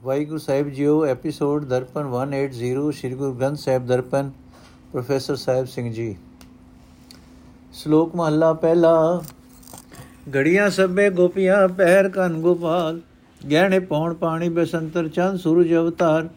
ਵਾਹਿਗੁਰੂ 0.00 0.38
ਸਾਹਿਬ 0.38 0.68
ਜੀਓ, 0.68 1.04
episode 1.06 1.64
Darpan 1.64 2.06
180 2.08 2.90
Sri 2.90 3.14
Guru 3.14 3.32
Granth 3.32 3.58
Sahib 3.58 3.86
Darpan, 3.86 4.30
professor 4.92 5.36
Sahib 5.36 5.66
Singh 5.66 5.92
ji. 5.92 6.16
ਸ਼ਲੋਕ 7.72 8.14
ਮਹੱਲਾ 8.16 8.52
ਪਹਿਲਾ 8.52 9.22
ਗੜੀਆਂ 10.34 10.68
ਸਭੇ 10.70 11.08
ਗੋਪੀਆਂ, 11.10 11.68
ਪਹਿਰ 11.68 12.08
ਕਨ 12.08 12.40
ਗੋਪਾਲ, 12.40 13.00
ਗਹਿਣੇ 13.40 13.78
ਪੌਣ 13.78 14.14
ਪਾਣੀ 14.14 14.48
ਬਸੰਤਰ, 14.48 15.08
ਚੰਦ 15.08 15.38
ਸੂਰਜ 15.38 15.74
ਅਵਤਾਰ, 15.74 16.28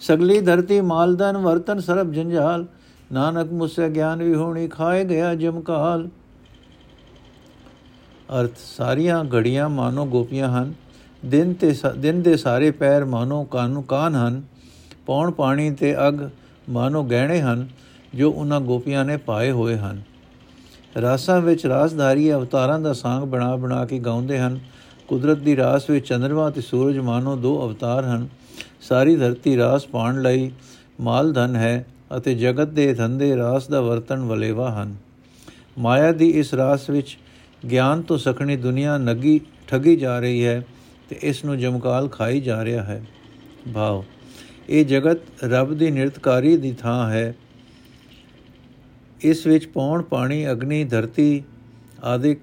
ਸਗਲੀ 0.00 0.40
ਧਰਤੀ 0.40 0.80
ਮਾਲਦਨ 0.80 1.36
ਵਰਤਨ 1.36 1.80
ਸਰਬ 1.80 2.12
ਜੰਜਾਲ, 2.12 2.66
ਨਾਨਕ 3.12 3.52
ਮੁਸੇ 3.52 3.88
ਗਿਆਨ 3.88 4.22
ਵੀ 4.22 4.34
ਹੋਣੀ, 4.34 4.68
ਖਾਏ 4.68 5.04
ਗਿਆ 5.04 5.34
ਜਮਕਾਲ 5.34 6.08
ਅਰਥ, 8.40 8.56
ਸਾਰੀਆਂ 8.56 9.24
ਘੜੀਆਂ 9.34 9.68
ਮਾਨੋ 9.68 10.06
ਗੋਪੀਆਂ 10.06 10.48
ਹਨ। 10.48 10.72
ਦਿਨ 11.24 11.54
ਤੇ 11.54 11.74
ਦਿਨ 11.98 12.22
ਦੇ 12.22 12.36
ਸਾਰੇ 12.36 12.70
ਪੈਰ 12.70 13.04
ਮਾਨੋ 13.04 13.44
ਕਾਨੂੰ 13.44 13.82
ਕਾਨ 13.82 14.14
ਹਨ, 14.14 14.42
ਪੌਣ 15.06 15.30
ਪਾਣੀ 15.30 15.70
ਤੇ 15.70 16.08
ਅਗ 16.08 16.28
ਮਾਨੋ 16.70 17.04
ਗਹਿਣੇ 17.04 17.40
ਹਨ, 17.40 17.68
ਜੋ 18.14 18.30
ਉਹਨਾਂ 18.30 18.60
ਗੋਪੀਆਂ 18.60 19.04
ਨੇ 19.04 19.16
ਪਾਏ 19.16 19.50
ਹੋਏ 19.50 19.76
ਹਨ। 19.76 20.02
ਰਾਸਾਂ 21.00 21.40
ਵਿੱਚ 21.40 21.66
ਰਾਸਧਾਰੀ 21.66 22.32
ਅਵਤਾਰਾਂ 22.32 22.80
ਦਾ 22.80 22.92
ਸਾੰਗ 22.92 23.24
ਬਣਾ 23.24 23.56
ਬਣਾ 23.56 23.84
ਕੇ 23.84 23.98
ਗਾਉਂਦੇ 23.98 24.38
ਹਨ। 24.38 24.60
ਕੁਦਰਤ 25.08 25.38
ਦੀ 25.38 25.56
ਰਾਸ 25.56 25.90
ਵਿੱਚ 25.90 26.08
ਚੰਦਰਮਾ 26.08 26.50
ਤੇ 26.50 26.60
ਸੂਰਜ 26.60 26.98
ਮਾਨੋ 26.98 27.36
ਦੋ 27.36 27.68
ਅਵਤਾਰ 27.68 28.04
ਹਨ। 28.04 28.28
ਸਾਰੀ 28.80 29.16
ਧਰਤੀ 29.16 29.56
ਰਾਸ 29.56 29.86
ਪਾਣ 29.86 30.22
ਲਈ 30.22 30.50
ਮਾਲ 31.00 31.32
ਧਨ 31.32 31.56
ਹੈ 31.56 31.86
ਅਤੇ 32.16 32.34
ਜਗਤ 32.34 32.68
ਦੇ 32.68 32.94
ਧੰਦੇ 32.94 33.36
ਰਾਸ 33.36 33.68
ਦਾ 33.68 33.80
ਵਰਤਨ 33.80 34.18
ਵਲੇਵਾ 34.18 34.70
ਹਨ। 34.70 34.94
ਮਾਇਆ 35.78 36.12
ਦੀ 36.12 36.30
ਇਸ 36.30 36.54
ਰਾਸ 36.54 36.90
ਵਿੱਚ 36.90 37.18
ਗਿਆਨ 37.70 38.02
ਤੋਂ 38.02 38.18
ਸਖਣੀ 38.18 38.56
ਦੁਨੀਆ 38.56 38.98
ਨਗੀ, 38.98 39.40
ਠਗੀ 39.68 39.96
ਜਾ 39.96 40.18
ਰਹੀ 40.20 40.44
ਹੈ। 40.44 40.62
ਤੇ 41.08 41.18
ਇਸ 41.22 41.44
ਨੂੰ 41.44 41.58
ਜਮਕਾਲ 41.58 42.08
ਖਾਈ 42.08 42.40
ਜਾ 42.40 42.64
ਰਿਹਾ 42.64 42.82
ਹੈ। 42.82 43.02
ਭਾਵ 43.74 44.04
ਇਹ 44.68 44.84
ਜਗਤ 44.86 45.44
ਰੱਬ 45.44 45.74
ਦੀ 45.74 45.90
ਨਿਰਤਕਾਰੀ 45.90 46.56
ਦੀ 46.56 46.72
ਥਾਂ 46.72 47.10
ਹੈ। 47.10 47.34
ਇਸ 49.20 49.46
ਵਿੱਚ 49.46 49.66
ਪੌਣ, 49.66 50.02
ਪਾਣੀ, 50.02 50.50
ਅਗਨੀ, 50.50 50.84
ਧਰਤੀ 50.84 51.42
ਆਦਿਕ 52.04 52.38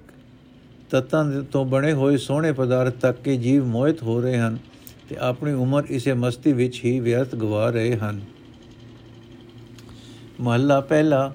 ਤਤਾਂ 0.90 1.44
ਤੋਂ 1.52 1.66
ਬਣੇ 1.66 1.94
ਹੋਏ 1.94 2.18
ਸੋਹਣੇ 2.18 2.52
ਪਦਾਰਥ 2.52 2.94
ਤੱਕ 2.94 3.22
ਕੇ 3.22 3.38
ਜੀਵ 3.38 3.66
ਮੋਹਿਤ 3.66 4.04
ਹੋ 4.04 4.22
ਰਹੇ 4.22 4.38
ਹਨ 4.38 4.58
ਤੇ 5.10 5.16
ਆਪਣੀ 5.20 5.52
ਉਮਰ 5.52 5.84
ਇਸੇ 5.90 6.14
ਮਸਤੀ 6.14 6.54
ਵਿੱਚ 6.54 6.86
ਹੀ 6.86 7.00
ਵਿਅਰਥ 7.00 7.36
ਗਵਾ 7.36 7.70
ਰਹੇ 7.70 7.96
ਹਨ। 7.96 8.22
ਮਹੱਲਾ 10.42 10.82
ਪਹਿਲਾ, 10.82 11.34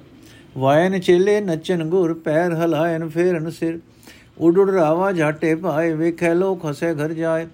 ਵਾਇਨ 0.58 0.98
ਚੇਲੇ 1.00 1.40
ਨੱਚਨ 1.40 1.84
ਗੁਰ, 1.84 2.14
ਪੈਰ 2.14 2.52
ਹਲਾਇਨ 2.52 3.08
ਫੇਰਨ 3.08 3.50
ਸਿਰ। 3.50 3.78
ਉਡ 4.38 4.58
ਉਡ 4.58 4.70
ਰਾਵਾ 4.70 5.12
ਝਾਟੇ 5.12 5.54
ਪਾਏ 5.54 5.92
ਵੇਖੈ 5.92 6.34
ਲੋ 6.34 6.54
ਖਸੇ 6.54 6.94
ਘਰ 6.94 7.12
ਜਾਏ। 7.12 7.46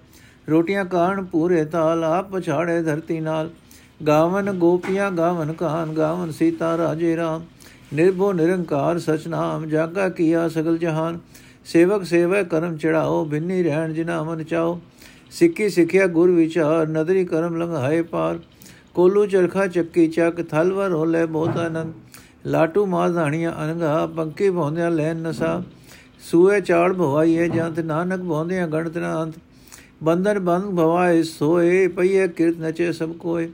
ਰੋਟੀਆਂ 0.49 0.85
ਕਾਣ 0.85 1.23
ਪੂਰੇ 1.23 1.65
ਤਾਲ, 1.65 2.03
ਆਪ 2.03 2.31
ਪਛਾੜੇ 2.31 2.81
ਧਰਤੀ 2.81 3.19
ਨਾਲ। 3.19 3.49
ਗਾਵਨ 4.07 4.51
ਗੋਪੀਆਂ, 4.51 5.11
ਗਾਵਨ 5.11 5.53
ਕਾਨ, 5.53 5.93
ਗਾਵਨ 5.93 6.31
ਸੀਤਾ 6.31 6.77
ਰਾਜੇ 6.77 7.15
ਰਾਮ। 7.17 7.43
ਨਿਰਭੋ 7.93 8.33
ਨਿਰੰਕਾਰ 8.33 8.99
ਸਚ 8.99 9.27
ਨਾਮ, 9.27 9.65
ਜਾਗਾ 9.65 10.09
ਕੀਆ 10.09 10.49
ਸਗਲ 10.49 10.77
ਜਹਾਨ। 10.77 11.19
ਸੇਵਕ 11.65 12.03
ਸੇਵੈ, 12.03 12.43
ਕਰਮ 12.43 12.77
ਚੜਾਓ, 12.77 13.25
ਬਿੰਨੀ 13.25 13.63
ਰਹਿਣ 13.63 13.93
ਜਿਨਾ 13.93 14.23
ਮਨ 14.23 14.43
ਚਾਓ। 14.43 14.81
ਸਿੱਕੀ 15.31 15.69
ਸਿੱਖਿਆ 15.69 16.07
ਗੁਰ 16.07 16.31
ਵਿਚਾਰ, 16.31 16.87
ਨਦਰੀ 16.87 17.25
ਕਰਮ 17.25 17.55
ਲੰਘਾਏ 17.55 18.01
ਪਾਰ। 18.01 18.39
ਕੋਲੂ 18.93 19.25
ਚਰਖਾ 19.25 19.67
ਚੱਕੀ 19.67 20.07
ਚੱਕ 20.07 20.41
ਥਲਵਰ 20.41 20.91
ਹੋਲੇ 20.91 21.25
ਬਹੁਤ 21.25 21.57
ਆਨੰਦ। 21.57 21.93
ਲਾਟੂ 22.45 22.85
ਮਾਧਾਣੀਆਂ 22.85 23.53
ਅਨੰਗਾ, 23.63 24.07
ਪੰਕੇ 24.07 24.51
ਭੌਂਦਿਆਂ 24.51 24.91
ਲੈਨ 24.91 25.17
ਨਸਾ। 25.17 25.63
ਸੂਏ 26.23 26.59
ਚਾੜ 26.61 26.91
ਭਵਾਈਏ 26.93 27.47
ਜੰਤ 27.49 27.79
ਨਾਨਕ 27.79 28.21
ਭੌਂਦਿਆਂ 28.21 28.67
ਗਣਤ 28.67 28.97
ਨਾ 28.97 29.21
ਅੰਤ। 29.23 29.33
ਬੰਦਰ 30.03 30.39
ਬੰਦ 30.39 30.65
ਭਵਾਏ 30.75 31.23
ਸੋਏ, 31.23 31.87
ਪਈਏ 31.87 32.27
ਕਿਰਤ 32.27 32.59
ਨਚੇ 32.59 32.91
ਸਭ 32.91 33.11
ਕੋਏ। 33.11 33.49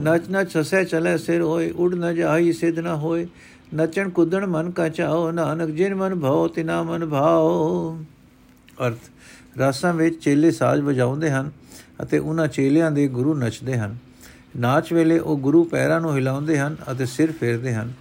ਨਚ 0.00 0.22
ਨਚ 0.30 0.56
ਹਸੇ 0.56 0.84
ਚਲੇ 0.84 1.16
ਸਿਰ 1.18 1.40
ਹੋਏ, 1.40 1.70
ਉਡ 1.70 1.94
ਨ 1.94 2.14
ਜਾਈ 2.14 2.52
ਸਿਧ 2.52 2.78
ਨ 2.78 2.86
ਹੋਏ। 2.86 3.26
ਨਚਣ 3.74 4.08
ਕੁਦਣ 4.08 4.46
ਮਨ 4.46 4.70
ਕਾ 4.70 4.88
ਚਾਓ, 4.88 5.30
ਨਾਨਕ 5.30 5.70
ਜਿਨ 5.70 5.94
ਮਨ 5.94 6.14
ਭਉ 6.14 6.48
ਤਿਨਾ 6.48 6.82
ਮਨ 6.82 7.06
ਭਾਉ 7.06 7.96
ਅਰਥ, 8.86 8.98
ਰਾਸਾਂ 9.58 9.92
ਵਿੱਚ 9.94 10.18
ਚੇਲੇ 10.20 10.50
ਸਾਜ਼ 10.50 10.80
ਵਜਾਉਂਦੇ 10.80 11.30
ਹਨ 11.30 11.50
ਅਤੇ 12.02 12.18
ਉਹਨਾਂ 12.18 12.46
ਚੇਲਿਆਂ 12.48 12.90
ਦੇ 12.90 13.06
ਗੁਰੂ 13.08 13.34
ਨੱਚਦੇ 13.34 13.78
ਹਨ। 13.78 13.96
ਨਾਚ 14.56 14.92
ਵੇਲੇ 14.92 15.18
ਉਹ 15.18 15.38
ਗੁਰੂ 15.38 15.64
ਪੈਰਾਂ 15.64 16.00
ਨੂੰ 16.00 16.14
ਹਿਲਾਉਂਦੇ 16.16 16.58
ਹਨ 16.58 16.76
ਅਤੇ 16.92 17.06
ਸਿਰ 17.06 17.32
ਫੇਰਦੇ 17.32 17.74
ਹਨ। 17.74 17.92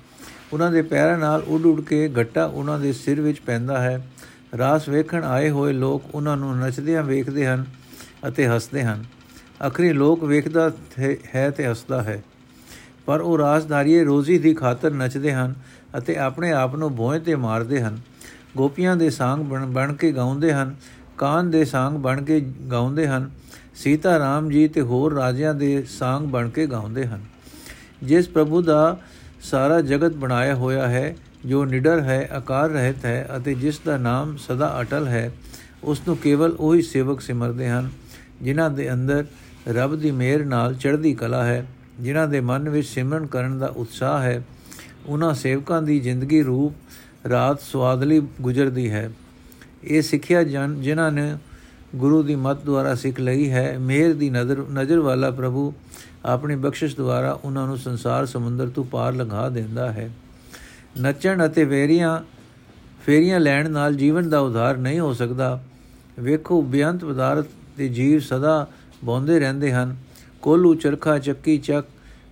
ਉਹਨਾਂ 0.56 0.72
ਦੇ 0.72 0.82
ਪੈਰਾਂ 0.82 1.18
ਨਾਲ 1.18 1.42
ਉੱਡ 1.48 1.66
ਉੱਡ 1.66 1.82
ਕੇ 1.82 2.10
ਘੱਟਾ 2.20 2.46
ਉਹਨਾਂ 2.46 2.80
ਦੇ 2.80 2.94
ਸਿਰ 2.94 3.22
ਵਿੱਚ 3.22 3.40
ਪੈਂਦਾ 3.40 3.82
ਹੈ। 3.82 4.08
ਰਾਸ 4.58 4.90
ਵੇਖਣ 4.90 5.24
ਆਏ 5.24 5.50
ਹੋਏ 5.50 5.74
ਲੋਕ 5.74 6.16
ਉਹਨਾਂ 6.16 6.38
ਨੂੰ 6.38 6.58
ਨੱਚਦਿਆਂ 6.58 7.04
ਵੇਖਦੇ 7.04 7.48
ਹਨ 7.48 7.66
ਅਤੇ 8.28 8.48
ਹੱਸਦੇ 8.48 8.84
ਹਨ। 8.84 9.04
ਅਖਰੀ 9.68 9.94
ਲੋਕ 9.94 10.24
ਵੇਖਦਾ 10.24 10.72
ਹੈ 11.36 11.50
ਤੇ 11.50 11.68
ਹੱਸਦਾ 11.68 12.02
ਹੈ। 12.04 12.24
ਪਰ 13.06 13.22
ਉਹ 13.22 13.38
ਰਾਸਧਾਰੀਏ 13.38 14.04
ਰੋਜ਼ੀ 14.04 14.38
ਦੀ 14.38 14.54
ਖਾਤਰ 14.54 14.92
ਨੱਚਦੇ 14.92 15.34
ਹਨ 15.34 15.56
ਅਤੇ 15.98 16.18
ਆਪਣੇ 16.18 16.52
ਆਪ 16.52 16.76
ਨੂੰ 16.76 16.96
ਭੋਏ 16.96 17.20
ਤੇ 17.20 17.36
ਮਾਰਦੇ 17.36 17.82
ਹਨ। 17.82 18.00
ਗੋਪੀਆਂ 18.58 18.96
ਦੇ 18.96 19.10
ਸਾੰਗ 19.10 19.44
ਬਣ 19.44 19.66
ਬਣ 19.66 19.94
ਕੇ 19.94 20.12
ਗਾਉਂਦੇ 20.12 20.54
ਹਨ, 20.54 20.76
ਕਾਨ 21.18 21.52
ਦੇ 21.52 21.66
ਸਾੰਗ 21.66 21.98
ਬਣ 21.98 22.24
ਕੇ 22.24 22.40
ਗਾਉਂਦੇ 22.72 23.08
ਹਨ, 23.08 23.30
ਸੀਤਾ 23.76 24.20
ਰਾਮ 24.20 24.50
ਜੀ 24.50 24.68
ਤੇ 24.68 24.82
ਹੋਰ 24.82 25.14
ਰਾਜਿਆਂ 25.14 25.54
ਦੇ 25.54 25.84
ਸਾੰਗ 25.84 26.28
ਬਣ 26.28 26.50
ਕੇ 26.50 26.68
ਗਾਉਂਦੇ 26.68 27.06
ਹਨ। 27.06 27.22
ਜਿਸ 28.04 28.30
ਪ੍ਰਭੂ 28.30 28.62
ਦਾ 28.62 29.00
ਸਾਰਾ 29.46 29.80
ਜਗਤ 29.82 30.14
ਬਣਾਇਆ 30.14 30.56
ਹੋਇਆ 30.56 30.88
ਹੈ, 30.88 31.16
ਜੋ 31.46 31.64
ਨਿਡਰ 31.66 32.02
ਹੈ 32.02 32.28
ਆਕਾਰ 32.32 32.70
ਰਹਿਤ 32.70 33.06
ਹੈ 33.06 33.28
ਅਤੇ 33.38 33.54
ਜਿਸ 33.54 33.80
ਦਾ 33.80 33.98
ਨਾਮ 33.98 34.36
ਸਦਾ 34.38 34.76
ਅਟਲ 34.82 35.08
ਹੈ, 35.08 35.32
ਉਸ 35.84 36.02
ਨੂੰ 36.08 36.18
ਕੇਵਲ 36.18 36.56
ਉਹੀ 36.60 36.82
ਸੇਵਕ 36.82 37.22
ਸਿਮਰਦੇ 37.22 37.70
ਹਨ, 37.70 37.90
ਜਿਨ੍ਹਾਂ 38.42 38.70
ਦੇ 38.70 38.92
ਅੰਦਰ 38.94 39.26
ਰੱਬ 39.70 39.96
ਦੀ 39.96 40.12
ਮਿਹਰ 40.12 40.46
ਨਾਲ 40.46 40.76
ਚੜ੍ਹਦੀ 40.76 41.14
ਕਲਾ 41.14 41.44
ਹੈ, 41.44 41.66
ਜਿਨ੍ਹਾਂ 42.00 42.28
ਦੇ 42.28 42.40
ਮਨ 42.42 42.70
ਵਿੱਚ 42.70 42.88
ਸਿਮਰਨ 42.88 43.26
ਕਰਨ 43.28 43.58
ਦਾ 43.60 43.68
ਉਤਸ਼ਾਹ 43.68 44.22
ਹੈ, 44.22 44.42
ਉਹਨਾਂ 45.06 45.34
ਸੇਵਕਾਂ 45.34 45.82
ਦੀ 45.82 46.00
ਜ਼ਿੰਦਗੀ 46.00 46.42
ਰੂਪ 46.44 47.28
ਰਾਤ 47.30 47.62
ਸਵਾਦਲੀ 47.62 48.22
ਗੁਜ਼ਰਦੀ 48.42 48.90
ਹੈ। 48.92 49.10
ਇਹ 49.84 50.02
ਸਿੱਖਿਆ 50.02 50.44
ਜਿਨ੍ਹਾਂ 50.44 51.12
ਨੇ 51.12 51.36
ਗੁਰੂ 51.96 52.22
ਦੀ 52.24 52.36
ਮਤ 52.36 52.64
ਦੁਆਰਾ 52.66 52.94
ਸਿੱਖ 52.96 53.20
ਲਈ 53.20 53.50
ਹੈ, 53.50 53.78
ਮਿਹਰ 53.80 54.14
ਦੀ 54.14 54.30
ਨਜ਼ਰ 54.30 54.64
ਨਜ਼ਰ 54.72 55.00
ਵਾਲਾ 55.00 55.30
ਪ੍ਰਭੂ 55.32 55.74
ਆਪਣੀ 56.26 56.56
ਬਖਸ਼ਿਸ਼ 56.56 56.96
ਦੁਆਰਾ 56.96 57.32
ਉਹਨਾਂ 57.32 57.68
ਨੂੰ 57.68 57.78
ਸੰਸਾਰ 57.78 58.26
ਸਮੁੰਦਰ 58.26 58.68
ਤੋਂ 58.68 58.84
ਪਾਰ 58.84 59.14
ਲੰਘਾ 59.14 59.50
ਦਿੰਦਾ 59.50 59.92
ਹੈ। 59.92 60.10
ਨੱਚਣ 61.00 61.46
ਅਤੇ 61.46 61.66
ਵੇਰੀਆਂ 61.66 62.20
ਫੇਰੀਆਂ 63.06 63.40
ਲੈਣ 63.40 63.72
ਨਾਲ 63.72 63.96
ਜੀਵਨ 63.96 64.30
ਦਾ 64.30 64.40
ਉਧਾਰ 64.40 64.78
ਨਹੀਂ 64.78 65.00
ਹੋ 65.00 65.14
ਸਕਦਾ। 65.14 65.64
ਵੇਖੋ, 66.20 66.62
ਬੇਅੰਤ 66.62 67.06
ਪਦਾਰਥ 67.06 67.46
ਤੇ 67.78 67.90
ਜੀਵ 67.90 68.20
ਸਦਾ 68.20 68.68
ਬੌਂਦੇ 69.04 69.40
ਰਹਿੰਦੇ 69.40 69.74
ਹਨ। 69.74 69.96
ਕੋਲੂ, 70.42 70.76
ਚਰਖਾ, 70.76 71.18
ਚੱਕੀ, 71.20 71.58
ਚੱਕ, 71.58 71.88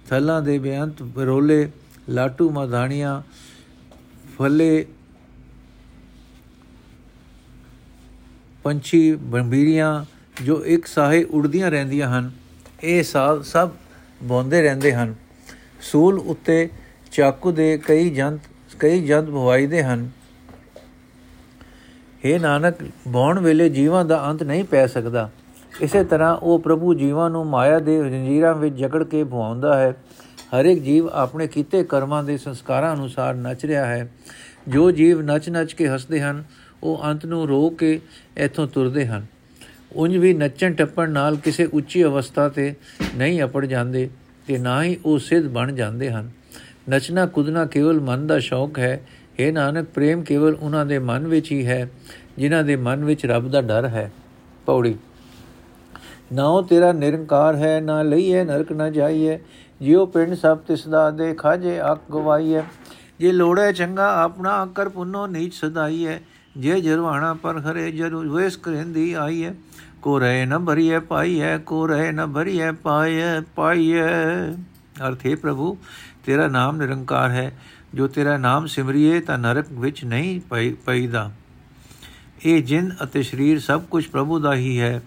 ਥਲਾਂ 0.09 0.41
ਦੇ 0.41 0.59
ਬੇਅੰਤ 0.59 1.03
ਬਰੋਲੇ 1.03 1.71
ਲਾਟੂ, 2.09 2.49
ਮਾਧਾਣੀਆਂ, 2.49 3.21
ਫੱਲੇ, 4.37 4.85
ਪੰਛੀ, 8.63 9.15
ਬੰਬੀਰੀਆਂ 9.15 10.05
ਜੋ 10.43 10.65
ਇੱਕ 10.65 10.85
ਸਾਹੇ 10.85 11.23
ਉੜਦੀਆਂ 11.23 11.71
ਰਹਿੰਦੀਆਂ 11.71 12.19
ਹਨ। 12.19 12.31
ਇਹ 12.83 13.03
ਸਾਲ 13.03 13.43
ਸਭ 13.43 13.69
ਬੌਂਦੇ 14.23 14.61
ਰਹਿੰਦੇ 14.61 14.93
ਹਨ। 14.93 15.15
ਸੂਲ 15.81 16.19
ਉੱਤੇ 16.19 16.69
ਚਾਕੂ 17.11 17.51
ਦੇ 17.51 17.77
ਕਈ 17.77 18.09
ਜੰਤ 18.09 18.41
ਕਈ 18.79 19.05
ਜੰਤ 19.05 19.29
ਭਵਾਈਦੇ 19.29 19.83
ਹਨ। 19.83 20.09
हे 22.25 22.41
ਨਾਨਕ, 22.41 22.75
ਬੌਣ 23.07 23.39
ਵੇਲੇ 23.39 23.69
ਜੀਵਾਂ 23.69 24.05
ਦਾ 24.05 24.25
ਅੰਤ 24.25 24.43
ਨਹੀਂ 24.43 24.63
ਪੈ 24.63 24.87
ਸਕਦਾ। 24.87 25.29
ਇਸੇ 25.81 26.03
ਤਰ੍ਹਾਂ 26.03 26.35
ਉਹ 26.35 26.59
ਪ੍ਰਭੂ 26.59 26.93
ਜੀਵਾਂ 26.93 27.29
ਨੂੰ 27.29 27.47
ਮਾਇਆ 27.47 27.79
ਦੇ 27.79 27.97
ਜੰਜੀਰਾਂ 27.97 28.53
ਵਿੱਚ 28.53 28.75
ਜਕੜ 28.75 29.03
ਕੇ 29.03 29.23
ਭਵਾਉਂਦਾ 29.23 29.79
ਹੈ। 29.79 29.95
ਹਰ 30.59 30.65
ਇੱਕ 30.65 30.81
ਜੀਵ 30.81 31.09
ਆਪਣੇ 31.09 31.47
ਕੀਤੇ 31.47 31.83
ਕਰਮਾਂ 31.83 32.23
ਦੇ 32.23 32.37
ਸੰਸਕਾਰਾਂ 32.37 32.95
ਅਨੁਸਾਰ 32.95 33.33
ਨੱਚ 33.33 33.65
ਰਿਹਾ 33.65 33.85
ਹੈ। 33.85 34.11
ਜੋ 34.67 34.91
ਜੀਵ 34.91 35.21
ਨੱਚ-ਨੱਚ 35.21 35.73
ਕੇ 35.73 35.87
ਹੱਸਦੇ 35.87 36.21
ਹਨ, 36.21 36.43
ਉਹ 36.83 37.01
ਅੰਤ 37.03 37.25
ਨੂੰ 37.25 37.47
ਰੋ 37.47 37.69
ਕੇ 37.69 38.01
ਇੱਥੋਂ 38.37 38.67
ਤੁਰਦੇ 38.67 39.07
ਹਨ। 39.07 39.32
ਉਂਝ 39.95 40.17
ਵੀ 40.17 40.33
ਨੱਚਣ 40.33 40.73
ਟੱਪਣ 40.73 41.09
ਨਾਲ 41.09 41.35
ਕਿਸੇ 41.35 41.65
ਉੱਚੀ 41.65 42.03
ਅਵਸਥਾ 42.03 42.49
ਤੇ 42.49 42.73
ਨਹੀਂ 43.15 43.43
ਅਪੜ 43.43 43.65
ਜਾਂਦੇ 43.65 44.09
ਤੇ 44.47 44.57
ਨਾ 44.57 44.83
ਹੀ 44.83 44.97
ਉਹ 45.05 45.19
ਸਿੱਧ 45.19 45.47
ਬਣ 45.47 45.71
ਜਾਂਦੇ 45.71 46.09
ਹਨ। 46.11 46.29
ਨੱਚਣਾ 46.89 47.25
ਕੁਦਣਾ 47.25 47.65
ਕੇਵਲ 47.65 47.99
ਮਨ 47.99 48.27
ਦਾ 48.27 48.39
ਸ਼ੌਕ 48.39 48.79
ਹੈ 48.79 49.07
ਇਹ 49.39 49.53
ਨਾਨਕ, 49.53 49.85
ਪ੍ਰੇਮ 49.85 50.23
ਕੇਵਲ 50.23 50.57
ਉਹਨਾਂ 50.59 50.85
ਦੇ 50.85 50.99
ਮਨ 50.99 51.27
ਵਿੱਚ 51.27 51.51
ਹੀ 51.51 51.65
ਹੈ, 51.65 51.89
ਜਿਨ੍ਹਾਂ 52.37 52.63
ਦੇ 52.63 52.75
ਮਨ 52.75 53.05
ਵਿੱਚ 53.05 53.25
ਰੱਬ 53.25 53.49
ਦਾ 53.51 53.61
ਡਰ 53.61 53.85
ਹੈ। 53.85 54.11
ਪੌੜੀ 54.65 54.95
ਨਾਉ 56.33 56.61
ਤੇਰਾ 56.61 56.91
ਨਿਰੰਕਾਰ 56.91 57.55
ਹੈ, 57.55 57.79
ਨਾ 57.79 58.01
ਲਈਏ 58.01 58.43
ਨਰਕ 58.43 58.71
ਨਾ 58.71 58.89
ਜਾਈਏ, 58.89 59.39
ਜਿਉ 59.81 60.05
ਪਿੰਡ 60.05 60.33
ਸਭ 60.33 60.57
ਤਿਸ 60.57 60.87
ਦਾ 60.87 61.09
ਦੇ 61.11 61.33
ਖਾਜੇ 61.33 61.79
ਅੱਖ 61.91 62.01
ਗਵਾਈਏ। 62.13 62.61
ਜੇ 63.19 63.31
ਲੋੜੇ 63.31 63.73
ਚੰਗਾ 63.73 64.13
ਆਪਣਾ 64.21 64.65
ਕਰ 64.75 64.89
ਪੁੰਨੋ, 64.89 65.27
ਨੀਚ 65.27 65.53
ਸਦਾਈਏ। 65.53 66.19
ਜੇ 66.57 66.81
ਜਰਵਾਣਾ 66.81 67.33
ਪਰ 67.33 67.59
ਖਰੇ 67.61 67.91
ਜਰੂ 67.91 68.35
ਵੇਸ 68.35 68.57
ਕਰੇਂਦੀ 68.57 69.13
ਆਈਏ। 69.13 69.51
ਕੋ 70.03 70.19
ਰਹੇ 70.19 70.45
ਨ 70.45 70.59
ਭਰੀਏ 70.59 70.99
ਪਾਈਏ 70.99 71.57
ਕੋ 71.57 71.87
ਰਹੇ 71.87 72.11
ਨ 72.11 72.27
ਭਰੀਏ 72.27 72.71
ਪਾਈਏ 72.71 73.41
ਪਾਈਏ 73.55 74.01
ਅਰਥੇ 75.07 75.35
ਪ੍ਰਭੂ, 75.35 75.77
ਤੇਰਾ 76.25 76.47
ਨਾਮ 76.47 76.77
ਨਿਰੰਕਾਰ 76.77 77.29
ਹੈ। 77.29 77.59
ਜੋ 77.95 78.07
ਤੇਰਾ 78.07 78.37
ਨਾਮ 78.37 78.65
ਸਿਮਰਿਏ, 78.65 79.19
ਤਾਂ 79.19 79.37
ਨਰਕ 79.37 79.65
ਵਿੱਚ 79.71 80.05
ਨਹੀਂ 80.05 80.41
ਪਈਦਾ। 80.85 81.31
ਇਹ 82.45 82.63
ਜਿੰਦ 82.63 82.93
ਅਤੇ 83.03 83.23
ਸਰੀਰ 83.23 83.59
ਸਭ 83.59 83.81
ਕੁਝ 83.81 84.07
ਪ੍ਰਭੂ 84.07 84.39
ਦਾ 84.39 84.53
ਹੀ 84.53 84.79
ਹੈ। 84.79 85.01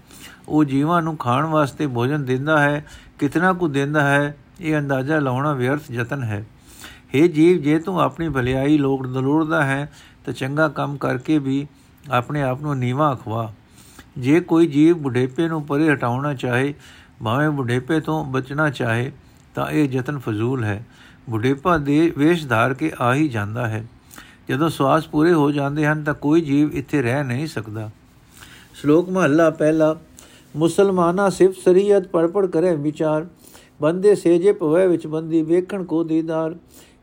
ਉਹ 0.49 0.65
ਜੀਵਾਂ 0.65 1.03
ਨੂੰ 1.03 1.17
ਖਾਣ 1.17 1.45
ਵਾਸਤੇ 1.45 1.87
ਭੋਜਨ 1.87 2.25
ਦਿੰਦਾ 2.25 2.61
ਹੈ, 2.61 2.87
ਕਿਤਨਾ 3.19 3.53
ਕੁ 3.53 3.69
ਦਿੰਦਾ 3.69 4.01
ਹੈ, 4.01 4.37
ਇਹ 4.61 4.79
ਅੰਦਾਜ਼ਾ 4.79 5.19
ਲਾਉਣਾ 5.19 5.53
ਵਿਅਰਥ 5.53 5.91
ਯਤਨ 5.91 6.23
ਹੈ। 6.23 6.47
हे 7.17 7.29
ਜੀਵ, 7.29 7.63
ਜੇ 7.63 7.79
ਤੂੰ 7.79 8.01
ਆਪਣੀ 8.01 8.29
ਭਲਾਈ 8.29 8.79
ਲੋਕ 8.79 9.07
ਦਲੋੜਦਾ 9.07 9.65
ਹੈ, 9.65 9.93
ਤਾਂ 10.25 10.35
ਚੰਗਾ 10.35 10.69
ਕੰਮ 10.69 10.97
ਕਰਕੇ 10.97 11.39
ਵੀ 11.39 11.67
ਆਪਣੇ 12.11 12.43
ਆਪ 12.43 12.61
ਨੂੰ 12.61 12.79
ਨੀਵਾ 12.79 13.15
ਅਖਵਾ। 13.15 13.55
ਜੇ 14.19 14.41
ਕੋਈ 14.41 14.67
ਜੀਵ 14.67 14.99
ਬੁਢੇਪੇ 14.99 15.49
ਨੂੰ 15.49 15.63
ਪਰੇ 15.63 15.93
ਹਟਾਉਣਾ 15.93 16.35
ਚਾਹੇ, 16.35 16.75
ਭਾਵੇਂ 17.25 17.51
ਬੁਢੇਪੇ 17.51 18.01
ਤੋਂ 18.01 18.25
ਬਚਣਾ 18.25 18.71
ਚਾਹੇ, 18.71 19.13
ਤਾਂ 19.55 19.71
ਇਹ 19.71 19.89
ਯਤਨ 19.93 20.19
ਫਜ਼ੂਲ 20.19 20.65
ਹੈ। 20.65 20.87
ਬੁਢੇਪਾ 21.31 21.79
ਦੇ 21.79 22.13
ਵੇਸ਼ 22.19 22.47
ਧਾਰ 22.47 22.75
ਕੇ 22.75 22.93
ਆ 23.01 23.15
ਹੀ 23.15 23.29
ਜਾਂਦਾ 23.29 23.69
ਹੈ। 23.69 23.87
ਜਦੋਂ 24.49 24.69
ਸਵਾਸ 24.69 25.07
ਪੂਰੇ 25.09 25.33
ਹੋ 25.33 25.51
ਜਾਂਦੇ 25.51 25.87
ਹਨ 25.87 26.05
ਤਾਂ 26.05 26.15
ਕੋਈ 26.15 26.41
ਜੀਵ 26.41 26.71
ਇੱਥੇ 26.73 27.03
ਰਹਿ 27.03 27.25
ਨਹੀਂ 27.25 27.47
ਸਕਦਾ। 27.47 27.91
ਸ਼ਲੋਕ 28.75 29.11
ਮਹੱਲਾ 29.11 29.51
ਪਹਿਲਾ, 29.51 29.97
ਮੁਸਲਮਾਨਾ 30.57 31.31
ਸਿਫ 31.31 31.65
ਸਰੀਅਤ 31.65 32.09
ਪੜ 32.09 32.27
ਪੜ 32.27 32.47
ਕਰੇ 32.47 32.77
ਵਿਚਾਰ, 32.77 33.27
ਬੰਦੇ 33.83 34.15
ਸੇਜੇ 34.15 34.53
ਪਵੇ 34.53 34.87
ਵਿੱਚ 34.87 35.07
ਬੰਦੀ 35.07 35.43
ਵੇਖਣ 35.43 35.85
ਕੋ 35.85 36.05
ਦੀਦਾਰ, 36.05 36.57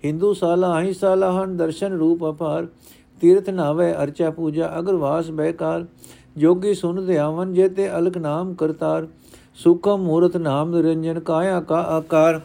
ਹਿੰਦੂ 0.06 0.33
ਸਾਲਾ 0.33 0.80
ਅਹੀ 0.80 0.94
ਸਾਲਾ 0.94 1.44
ਹਨ 1.44 1.57
ਦਰਸ਼ਨ 1.57 1.94
ਰੂਪ 1.94 2.30
ਅਪਾਰ, 2.30 2.68
ਤੀਰਥ 3.21 3.50
ਨਾਵੇ 3.50 3.94
ਅਰਚਾ 3.94 4.30
ਪੂਜਾ 4.30 4.80
ਅਗਰਵਾਸ 4.80 5.31
ਬੈਕਾਰ 5.31 5.86
ਜੋਗੀ 6.38 6.74
ਸੁਨ 6.74 7.06
ਧਿਆਵਨ 7.06 7.53
ਜੇ 7.53 7.68
ਤੇ 7.69 7.89
ਅਲਕ 7.97 8.18
ਨਾਮ 8.18 8.53
ਕਰਤਾਰ, 8.53 9.07
ਸੁਖਮ 9.56 10.01
ਮੂਰਤ 10.01 10.38
ਨਾਮ 10.38 10.75
ਨਿਰੰਜਨ 10.75 11.19
ਕਾਇਆ 11.19 11.59
ਕਾ 11.62 11.81
ਆਕਾਰ। 11.89 12.41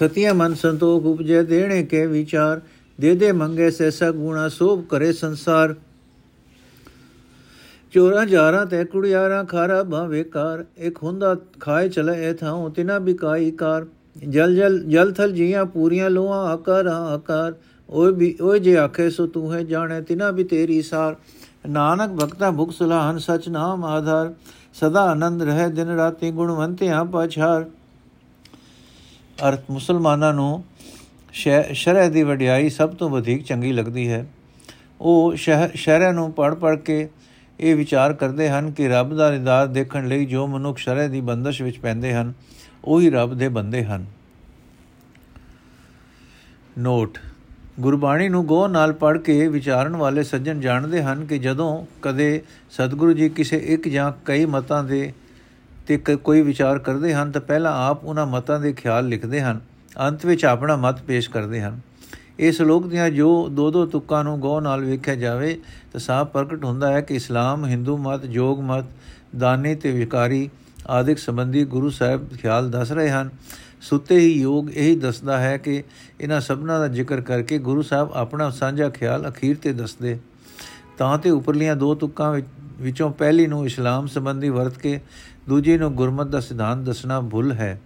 ਸਤਿਆ 0.00 0.32
ਮਨ 0.32 0.54
ਸੰਤੋਖ 0.54 1.04
ਉਪਜੇ, 1.04 1.42
ਦੇਣੇ 1.42 1.82
ਕੇ 1.82 2.06
ਵਿਚਾਰ, 2.06 2.60
ਦੇ 3.00 3.14
ਦੇ 3.14 3.32
ਮੰਗੇ 3.32 3.70
ਸੈਸਾ 3.70 4.10
ਗੁਣਾ, 4.10 4.48
ਸੋਭ 4.48 4.84
ਕਰੇ 4.84 5.12
ਸੰਸਾਰ। 5.12 5.74
ਚੋਰਾ 7.92 8.24
ਜਾਰਾ 8.24 8.64
ਤੇ 8.64 8.84
ਕੁੜਿਆਰਾ, 8.84 9.44
ਖਾਰਾ 9.44 9.82
ਭਾਵੇ 9.82 10.24
ਕਾਰ, 10.24 10.64
ਇੱਕ 10.78 11.02
ਹੁੰਦਾ 11.02 11.36
ਖਾਏ 11.60 11.88
ਚਲੇ 11.88 12.24
ਐ 12.24 12.32
ਥਾਉ, 12.32 12.68
ਤਿਨਾ 12.68 12.98
ਬਿਕਾਈ 12.98 13.50
ਕਾਰ। 13.50 13.86
ਜਲ 14.28 14.54
ਜਲ 14.54 14.78
ਜਲ 14.78 15.12
ਥਲ 15.12 15.32
ਜੀਆਂ 15.32 15.64
ਪੂਰੀਆਂ 15.64 16.10
ਲੋਆਂ 16.10 16.44
ਆਕਾਰ 16.44 16.86
ਆਕਾਰ। 16.86 17.54
ਓਏ 17.90 18.12
ਵੀ, 18.12 18.38
ਓਏ 18.42 18.58
ਜੇ 18.58 18.76
ਆਖੇ 18.76 19.10
ਸੋ 19.10 19.26
ਤੂੰ 19.26 19.54
ਹੈ 19.54 19.62
ਜਾਣੇ, 19.62 20.00
ਤਿਨਾ 20.00 20.30
ਵੀ 20.30 20.44
ਤੇਰੀ 20.44 20.82
ਸਾਰ। 20.82 21.16
ਨਾਨਕ 21.68 22.10
ਭਗਤਾ 22.10 22.50
ਭੁਖ 22.50 22.70
ਸੁਲਾਹਨ 22.70 23.18
ਸਚ 23.18 23.48
ਨਾਮ 23.48 23.84
ਆਧਾਰ। 23.84 24.34
ਸਦਾ 24.74 25.02
ਆਨੰਦ 25.02 25.42
ਰਹੇ 25.42 25.68
ਦਿਨ 25.68 25.88
ਰਾਤੀ 25.88 26.30
ਗੁਣਵੰਤਿਆਂ 26.30 27.04
ਪਛਾਰ। 27.04 27.66
ਅਰਥ 29.48 29.60
ਮੁਸਲਮਾਨਾਂ 29.70 30.32
ਨੂੰ 30.34 30.64
ਸ਼ਰਹ 31.32 32.08
ਦੀ 32.10 32.22
ਵਡਿਆਈ 32.22 32.68
ਸਭ 32.70 32.94
ਤੋਂ 32.94 33.10
ਵਧੇਕ 33.10 33.44
ਚੰਗੀ 33.44 33.72
ਲੱਗਦੀ 33.72 34.08
ਹੈ। 34.08 34.26
ਉਹ 35.00 35.34
ਸ਼ਹਿਰਾਂ 35.36 36.12
ਨੂੰ 36.12 36.32
ਪੜ 36.32 36.54
ਪੜ 36.54 36.76
ਕੇ 36.76 37.08
ਇਹ 37.60 37.74
ਵਿਚਾਰ 37.76 38.12
ਕਰਦੇ 38.12 38.48
ਹਨ 38.48 38.70
ਕਿ 38.70 38.88
ਰੱਬ 38.88 39.14
ਦਾ 39.14 39.30
ਨਿਦਾਰ 39.30 39.66
ਦੇਖਣ 39.66 40.06
ਲਈ 40.08 40.26
ਜੋ 40.26 40.46
ਮਨੁੱਖ 40.46 40.78
ਸ਼ਰਹ 40.78 41.08
ਦੀ 41.08 41.20
ਬੰਦਸ਼ 41.20 41.62
ਵਿੱਚ 41.62 41.78
ਪੈਂਦੇ 41.78 42.12
ਹਨ, 42.14 42.32
ਉਹੀ 42.84 43.10
ਰੱਬ 43.10 43.34
ਦੇ 43.34 43.48
ਬੰਦੇ 43.48 43.84
ਹਨ। 43.84 44.06
ਨੋਟ, 46.78 47.18
ਗੁਰਬਾਣੀ 47.80 48.28
ਨੂੰ 48.28 48.44
ਗੋ 48.46 48.66
ਨਾਲ 48.68 48.92
ਪੜ 48.92 49.16
ਕੇ 49.18 49.48
ਵਿਚਾਰਨ 49.48 49.96
ਵਾਲੇ 49.96 50.22
ਸੱਜਣ 50.22 50.60
ਜਾਣਦੇ 50.60 51.02
ਹਨ 51.02 51.24
ਕਿ 51.26 51.38
ਜਦੋਂ 51.38 51.86
ਕਦੇ 52.02 52.42
ਸਤਿਗੁਰੂ 52.70 53.12
ਜੀ 53.12 53.28
ਕਿਸੇ 53.28 53.56
ਇੱਕ 53.56 53.88
ਜਾਂ 53.88 54.12
ਕਈ 54.24 54.44
ਮਤਾਂ 54.44 54.84
ਦੇ 54.84 55.12
ਤੇ 55.96 56.16
ਕੋਈ 56.16 56.42
ਵਿਚਾਰ 56.42 56.78
ਕਰਦੇ 56.78 57.14
ਹਨ 57.14 57.30
ਤਾਂ 57.30 57.40
ਪਹਿਲਾਂ 57.40 57.88
ਆਪ 57.88 58.04
ਉਹਨਾਂ 58.04 58.26
ਮਤਾਂ 58.26 58.60
ਦੇ 58.60 58.72
ਖਿਆਲ 58.72 59.06
ਲਿਖਦੇ 59.06 59.40
ਹਨ। 59.40 59.60
ਅੰਤ 60.00 60.26
ਵਿੱਚ 60.26 60.44
ਆਪਣਾ 60.44 60.76
ਮਤ 60.76 61.00
ਪੇਸ਼ 61.00 61.30
ਕਰਦੇ 61.30 61.62
ਹਨ। 61.62 61.80
ਇਸ 62.38 62.56
ਸ਼ਲੋਕ 62.56 62.86
ਦੀਆਂ 62.86 63.10
ਜੋ 63.10 63.48
ਦੋ 63.48 63.70
ਦੋ 63.70 63.86
ਤੁਕਾਂ 63.86 64.24
ਨੂੰ 64.24 64.40
ਗੋ 64.40 64.60
ਨਾਲ 64.60 64.84
ਵੇਖਿਆ 64.84 65.14
ਜਾਵੇ 65.14 65.60
ਤਾਂ 65.92 66.00
ਸਾਫ਼ 66.00 66.28
ਪ੍ਰਗਟ 66.28 66.64
ਹੁੰਦਾ 66.64 66.92
ਹੈ 66.92 67.00
ਕਿ 67.00 67.14
ਇਸਲਾਮ, 67.14 67.66
ਹਿੰਦੂ 67.66 67.96
ਮਤ, 67.96 68.26
ਜੋਗ 68.26 68.60
ਮਤ, 68.60 68.84
ਦਾਨੀ 69.38 69.74
ਤੇ 69.74 69.90
ਵਿਕਾਰੀ 69.92 70.50
ਆਦਿਕ 70.86 71.18
ਸੰਬੰਧੀ 71.18 71.64
ਗੁਰੂ 71.64 71.90
ਸਾਹਿਬ 71.90 72.28
ਖਿਆਲ 72.28 72.70
ਦੱਸ 72.70 72.92
ਰਹੇ 72.92 73.10
ਹਨ। 73.10 73.30
ਸੁੱਤੇ 73.80 74.18
ਹੀ 74.18 74.40
ਯੋਗ 74.40 74.70
ਇਹੀ 74.70 74.96
ਦੱਸਦਾ 74.96 75.38
ਹੈ 75.38 75.56
ਕਿ 75.56 75.82
ਇਹਨਾਂ 76.20 76.40
ਸਭਨਾਂ 76.40 76.80
ਦਾ 76.80 76.88
ਜ਼ਿਕਰ 76.88 77.20
ਕਰਕੇ 77.20 77.58
ਗੁਰੂ 77.58 77.82
ਸਾਹਿਬ 77.82 78.10
ਆਪਣਾ 78.12 78.50
ਸਾਂਝਾ 78.50 78.88
ਖਿਆਲ 78.88 79.28
ਅਖੀਰ 79.28 79.56
ਤੇ 79.62 79.72
ਦੱਸਦੇ। 79.72 80.18
ਤਾਂ 80.98 81.18
ਤੇ 81.18 81.30
ਉਪਰਲੀਆਂ 81.30 81.76
ਦੋ 81.76 81.94
ਤੁਕਾਂ 81.94 82.40
ਵਿੱਚੋਂ 82.80 83.10
ਪਹਿਲੀ 83.10 83.46
ਨੂੰ 83.46 83.66
ਇਸਲਾਮ 83.66 84.06
ਸੰਬੰਧੀ 84.06 84.48
ਵਰਤ 84.48 84.78
ਕੇ 84.78 85.00
ਦੂਜੀ 85.50 85.76
ਨੂੰ 85.78 85.94
ਗੁਰਮਤ 85.94 86.26
ਦਾ 86.26 86.40
ਸਿਧਾਂਤ 86.40 86.78
ਦੱਸਣਾ 86.78 87.20
ਭੁੱਲ 87.20 87.52
ਹੈ, 87.52 87.80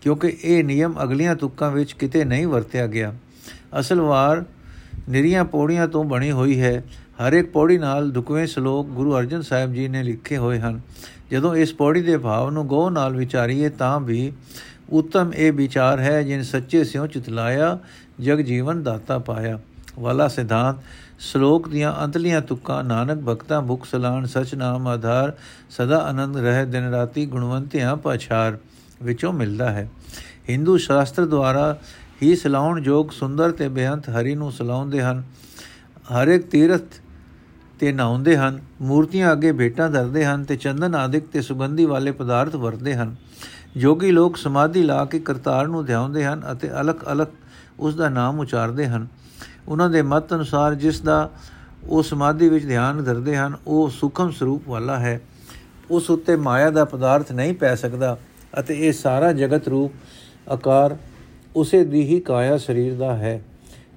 ਕਿਉਂਕਿ 0.00 0.36
ਇਹ 0.42 0.62
ਨਿਯਮ 0.64 0.94
ਅਗਲੀਆਂ 1.02 1.34
ਤੁਕਾਂ 1.36 1.70
ਵਿੱਚ 1.70 1.92
ਕਿਤੇ 1.92 2.24
ਨਹੀਂ 2.24 2.46
ਵਰਤਿਆ 2.46 2.86
ਗਿਆ। 2.86 3.12
ਅਸਲ 3.80 4.00
ਵਾਰ 4.00 4.44
ਨਿਰੀਆਂ 5.08 5.44
ਪੌੜੀਆਂ 5.44 5.88
ਤੋਂ 5.88 6.04
ਬਣੀ 6.04 6.30
ਹੋਈ 6.30 6.60
ਹੈ। 6.60 6.82
ਹਰ 7.18 7.32
ਇੱਕ 7.32 7.50
ਪੌੜੀ 7.50 7.78
ਨਾਲ 7.78 8.10
ਦੁਕਵੇਂ 8.10 8.46
ਸ਼ਲੋਕ 8.46 8.88
ਗੁਰੂ 8.88 9.16
ਅਰਜਨ 9.18 9.42
ਸਾਹਿਬ 9.42 9.72
ਜੀ 9.72 9.88
ਨੇ 9.88 10.02
ਲਿਖੇ 10.02 10.36
ਹੋਏ 10.36 10.58
ਹਨ। 10.58 10.80
ਜਦੋਂ 11.30 11.54
ਇਸ 11.56 11.74
ਪੌੜੀ 11.74 12.02
ਦੇ 12.02 12.16
ਭਾਵ 12.18 12.50
ਨੂੰ 12.50 12.66
ਗੋ 12.66 12.88
ਨਾਲ 12.90 13.16
ਵਿਚਾਰੀਏ 13.16 13.68
ਤਾਂ 13.68 13.98
ਵੀ 14.00 14.32
ਉਤਮ 14.90 15.32
ਇਹ 15.34 15.52
ਵਿਚਾਰ 15.52 16.00
ਹੈ 16.00 16.22
ਜਿਨ 16.22 16.42
ਸੱਚੇ 16.42 16.84
ਸਿਉ 16.84 17.06
ਚਿਤਲਾਇਆ, 17.06 17.78
ਜਗ 18.20 18.40
ਜੀਵਨ 18.40 18.82
ਦਾਤਾ 18.82 19.18
ਪਾਇਆ। 19.18 19.58
ਵਾਲਾ 19.98 20.28
ਸਿਧਾਂਤ 20.28 20.76
ਸ਼ਲੋਕ 21.22 21.68
ਦੀਆਂ 21.68 21.92
ਅੰਤਲੀਆਂ 22.04 22.40
ਤੁਕਾਂ, 22.40 22.84
ਨਾਨਕ 22.84 23.18
ਭਗਤਾ 23.18 23.60
ਭੁਖ 23.60 23.84
ਸਲਾਣ 23.84 24.26
ਸਚ 24.26 24.54
ਨਾਮ 24.54 24.88
ਆਧਾਰ, 24.88 25.32
ਸਦਾ 25.70 25.98
ਆਨੰਦ 25.98 26.36
ਰਹੇ, 26.36 26.64
ਦਿਨ 26.64 26.90
ਰਾਤੀ 26.90 27.26
ਗੁਣਵੰਤਿਆਂ 27.26 27.96
ਪਛਾਰ, 27.96 28.58
ਵਿੱਚੋਂ 29.02 29.32
ਮਿਲਦਾ 29.32 29.70
ਹੈ। 29.70 29.88
ਹਿੰਦੂ 30.48 30.76
ਸ਼ਾਸਤਰ 30.76 31.26
ਦੁਆਰਾ 31.26 31.76
ਹੀ 32.22 32.36
ਸਲਾਉਣ 32.36 32.80
ਜੋਗ 32.80 33.10
ਸੁੰਦਰ 33.10 33.50
ਤੇ 33.50 33.68
ਬੇਅੰਤ 33.68 34.08
ਹਰੀ 34.08 34.34
ਨੂੰ 34.34 34.52
ਸਲਾਉਂਦੇ 34.52 35.02
ਹਨ। 35.02 35.22
ਹਰ 36.14 36.28
ਇੱਕ 36.28 36.46
ਤੀਰਥ 36.46 36.82
ਤੇ 37.80 37.92
ਨਾਉਂਦੇ 37.92 38.36
ਹਨ, 38.36 38.60
ਮੂਰਤੀਆਂ 38.82 39.32
ਅੱਗੇ 39.32 39.52
ਭੇਟਾਂ 39.52 39.90
ਧਰਦੇ 39.90 40.24
ਹਨ 40.24 40.44
ਤੇ 40.44 40.56
ਚੰਦਨ 40.56 40.94
ਆਦਿਕ 40.94 41.26
ਤੇ 41.26 41.42
ਸੁਗੰਧੀ 41.42 41.84
ਵਾਲੇ 41.84 42.10
ਪਦਾਰਥ 42.10 42.56
ਵਰਤਦੇ 42.56 42.94
ਹਨ। 42.94 43.16
ਜੋਗੀ 43.76 44.10
ਲੋਕ 44.10 44.36
ਸਮਾਧੀ 44.36 44.82
ਲਾ 44.82 45.04
ਕੇ 45.04 45.18
ਕਰਤਾਰ 45.18 45.66
ਨੂੰ 45.66 45.84
ਧਿਆਉਂਦੇ 45.84 46.24
ਹਨ 46.24 46.42
ਅਤੇ 46.52 46.80
ਅਲਖ 46.80 47.12
ਅਲਖ 47.12 47.28
ਉਸ 47.78 47.94
ਦਾ 47.94 48.08
ਨਾਮ 48.08 48.40
ਉਚਾਰਦੇ 48.40 48.86
ਹਨ। 48.86 49.06
ਉਹਨਾਂ 49.68 49.90
ਦੇ 49.90 50.02
ਮਤ 50.02 50.34
ਅਨੁਸਾਰ 50.34 50.74
ਜਿਸ 50.74 51.00
ਦਾ 51.00 51.30
ਉਹ 51.88 52.02
ਸਮਾਧੀ 52.02 52.48
ਵਿੱਚ 52.48 52.66
ਧਿਆਨ 52.66 53.04
ਧਰਦੇ 53.04 53.36
ਹਨ, 53.36 53.56
ਉਹ 53.66 53.90
ਸੁਖਮ 53.90 54.30
ਸਰੂਪ 54.30 54.68
ਵਾਲਾ 54.68 54.98
ਹੈ। 54.98 55.20
ਉਸ 55.90 56.10
ਉੱਤੇ 56.10 56.36
ਮਾਇਆ 56.36 56.70
ਦਾ 56.70 56.84
ਪਦਾਰਥ 56.84 57.32
ਨਹੀਂ 57.32 57.54
ਪੈ 57.54 57.74
ਸਕਦਾ 57.74 58.16
ਅਤੇ 58.58 58.88
ਇਹ 58.88 58.92
ਸਾਰਾ 58.92 59.32
ਜਗਤ 59.32 59.68
ਰੂਪ 59.68 59.92
ਆਕਾਰ 60.48 60.96
ਉਸੇ 61.56 61.84
ਦੀ 61.84 62.02
ਹੀ 62.02 62.20
ਕਾਇਆ 62.20 62.58
ਸਰੀਰ 62.58 62.94
ਦਾ 62.94 63.16
ਹੈ। 63.16 63.42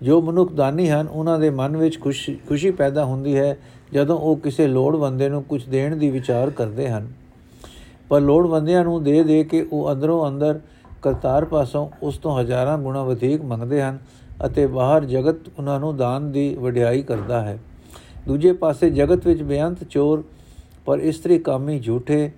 ਜੋ 0.01 0.22
ਮਨੁੱਖ 0.22 0.53
ਦਾਨੀ 0.53 0.89
ਹਨ, 0.89 1.07
ਉਹਨਾਂ 1.07 1.39
ਦੇ 1.39 1.50
ਮਨ 1.50 1.77
ਵਿੱਚ 1.77 2.01
ਖੁਸ਼ੀ 2.01 2.36
ਖੁਸ਼ੀ 2.36 2.72
ਪੈਦਾ 2.72 3.05
ਹੁੰਦੀ 3.05 3.38
ਹੈ 3.38 3.57
ਜਦੋਂ 3.93 4.17
ਉਹ 4.17 4.38
ਕਿਸੇ 4.38 4.67
ਲੋੜਵੰਦੇ 4.67 5.29
ਨੂੰ 5.29 5.43
ਕੁਝ 5.43 5.63
ਦੇਣ 5.63 5.95
ਦੀ 5.95 6.10
ਵਿਚਾਰ 6.10 6.50
ਕਰਦੇ 6.50 6.89
ਹਨ। 6.89 7.07
ਪਰ 8.10 8.22
ਲੋੜਵੰਦਿਆਂ 8.22 8.84
ਨੂੰ 8.84 9.03
ਦੇ 9.03 9.24
ਦੇ 9.24 9.43
ਕੇ 9.43 9.67
ਉਹ 9.72 9.91
ਅੰਦਰੋਂ 9.91 10.27
ਅੰਦਰ 10.27 10.60
ਕਰਤਾਰ 11.01 11.45
ਪਾਸੋਂ 11.45 11.89
ਉਸ 12.03 12.17
ਤੋਂ 12.17 12.39
ਹਜ਼ਾਰਾਂ 12.39 12.77
ਗੁਣਾ 12.77 13.03
ਵਧੇਕ 13.03 13.41
ਮੰਗਦੇ 13.41 13.81
ਹਨ 13.81 13.98
ਅਤੇ 14.46 14.65
ਬਾਹਰ 14.68 15.06
ਜਗਤ 15.06 15.48
ਉਹਨਾਂ 15.58 15.80
ਨੂੰ 15.80 15.96
ਦਾਨ 15.98 16.32
ਦੀ 16.32 16.56
ਵਡਿਆਈ 16.56 17.01
ਕਰਦਾ 17.01 17.42
ਹੈ। 17.42 17.58
ਦੂਜੇ 18.27 18.51
ਪਾਸੇ 18.54 18.89
ਜਗਤ 18.89 19.27
ਵਿੱਚ 19.27 19.42
ਬੇਅੰਤ 19.44 19.84
ਚੋਰ, 19.84 20.24
ਪਰ 20.86 21.00
ਇਸਤਰੀ 21.00 21.38
ਕਾਮੀ 21.39 21.80
ਝੂਠੇ 21.80 22.32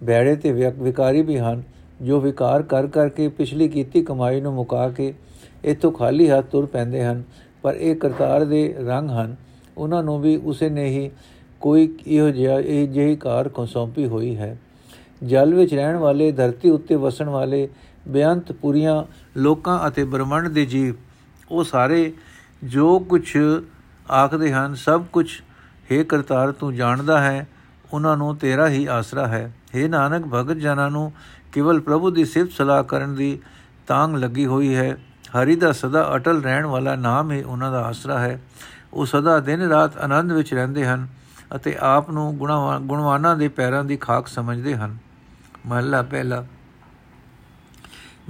ਬੈੜੇ 0.00 0.34
ਤੇ 0.36 0.52
ਵਿਕਾਰੀ 0.52 1.22
ਵੀ 1.22 1.38
ਹਨ, 1.38 1.62
ਜੋ 2.02 2.20
ਵਿਕਾਰ 2.20 2.62
ਕਰ 2.62 2.86
ਕਰਕੇ 2.86 3.28
ਪਿਛਲੀ 3.28 3.68
ਕੀਤੀ 3.68 4.02
ਕਮਾਈ 4.02 4.40
ਨੂੰ 4.40 4.52
ਮੁਕਾ 4.54 4.88
ਕੇ 4.88 5.12
ਇਥੋਂ 5.64 5.90
ਖਾਲੀ 5.92 6.28
ਹੱਥ 6.30 6.46
ਤੁਰ 6.46 6.66
ਪੈਂਦੇ 6.66 7.02
ਹਨ, 7.04 7.22
ਪਰ 7.62 7.74
ਇਹ 7.74 7.96
ਕਰਤਾਰ 7.96 8.44
ਦੇ 8.44 8.74
ਰੰਗ 8.78 9.10
ਹਨ। 9.10 9.36
ਉਹਨਾਂ 9.78 10.02
ਨੂੰ 10.02 10.20
ਵੀ 10.20 10.36
ਉਸੇ 10.36 10.68
ਨੇ 10.68 10.86
ਹੀ 10.88 11.10
ਕੋਈ 11.60 11.88
ਇਹੋ 12.06 12.30
ਜਿਹਾ, 12.30 12.58
ਇਹ 12.60 12.88
ਜਿਹੀ 12.88 13.16
ਕਾਰ 13.16 13.48
ਕੋ 13.48 13.66
ਸੌਂਪੀ 13.66 14.06
ਹੋਈ 14.06 14.36
ਹੈ। 14.36 14.56
ਜਲ 15.24 15.54
ਵਿੱਚ 15.54 15.74
ਰਹਿਣ 15.74 15.96
ਵਾਲੇ, 15.96 16.30
ਧਰਤੀ 16.32 16.70
ਉੱਤੇ 16.70 16.94
ਵਸਣ 16.94 17.28
ਵਾਲੇ 17.28 17.68
ਬੇਅੰਤ 18.08 18.52
ਪੁਰੀਆਂ 18.52 19.02
ਲੋਕਾਂ 19.36 19.78
ਅਤੇ 19.88 20.04
ਬ੍ਰਹਮੰਡ 20.04 20.48
ਦੇ 20.48 20.64
ਜੀਵ 20.66 20.94
ਉਹ 21.50 21.64
ਸਾਰੇ 21.64 22.12
ਜੋ 22.64 22.98
ਕੁਝ 22.98 23.36
ਆਖਦੇ 24.12 24.52
ਹਨ, 24.52 24.74
ਸਭ 24.74 25.04
ਕੁਝ 25.04 25.40
हे 25.90 26.04
ਕਰਤਾਰ 26.04 26.52
ਤੂੰ 26.52 26.74
ਜਾਣਦਾ 26.74 27.20
ਹੈ, 27.20 27.48
ਉਹਨਾਂ 27.92 28.16
ਨੂੰ 28.16 28.36
ਤੇਰਾ 28.36 28.68
ਹੀ 28.68 28.86
ਆਸਰਾ 28.86 29.26
ਹੈ। 29.26 29.52
हे 29.74 29.88
ਨਾਨਕ, 29.88 30.26
ਭਗਤ 30.26 30.56
ਜਨਾਂ 30.56 30.90
ਨੂੰ 30.90 31.12
ਕੇਵਲ 31.52 31.80
ਪ੍ਰਭੂ 31.80 32.10
ਦੀ 32.10 32.24
ਸਿਫਤ 32.24 32.52
ਸਲਾਹ 32.52 32.84
ਕਰਨ 32.84 33.14
ਦੀ 33.14 33.38
ਤਾਂਗ 33.86 34.14
ਲੱਗੀ 34.14 34.46
ਹੋਈ 34.46 34.74
ਹੈ। 34.74 34.96
ਹਰੀ 35.32 35.56
ਦਾ 35.56 35.72
ਸਦਾ 35.72 36.14
ਅਟਲ 36.16 36.42
ਰਹਿਣ 36.42 36.66
ਵਾਲਾ 36.66 36.94
ਨਾਮ 36.96 37.32
ਹੀ 37.32 37.42
ਉਹਨਾਂ 37.42 37.72
ਦਾ 37.72 37.82
ਆਸਰਾ 37.84 38.18
ਹੈ। 38.18 38.42
ਉਹ 38.92 39.06
ਸਦਾ 39.06 39.40
ਦਿਨ 39.40 39.60
ਰਾਤ 39.60 39.96
ਆਨੰਦ 39.96 40.32
ਵਿੱਚ 40.32 40.54
ਰਹਿੰਦੇ 40.54 40.86
ਹਨ 40.86 41.08
ਅਤੇ 41.56 41.76
ਆਪ 41.80 42.10
ਨੂੰ 42.10 42.36
ਗੁਣਵਾਨਾਂ 42.36 43.36
ਦੇ 43.36 43.48
ਪੈਰਾਂ 43.48 43.84
ਦੀ 43.84 43.96
ਖਾਕ 43.96 44.26
ਸਮਝਦੇ 44.26 44.76
ਹਨ। 44.76 44.96
ਮਹਲਾ 45.66 46.02
ਪਹਿਲਾ। 46.02 46.44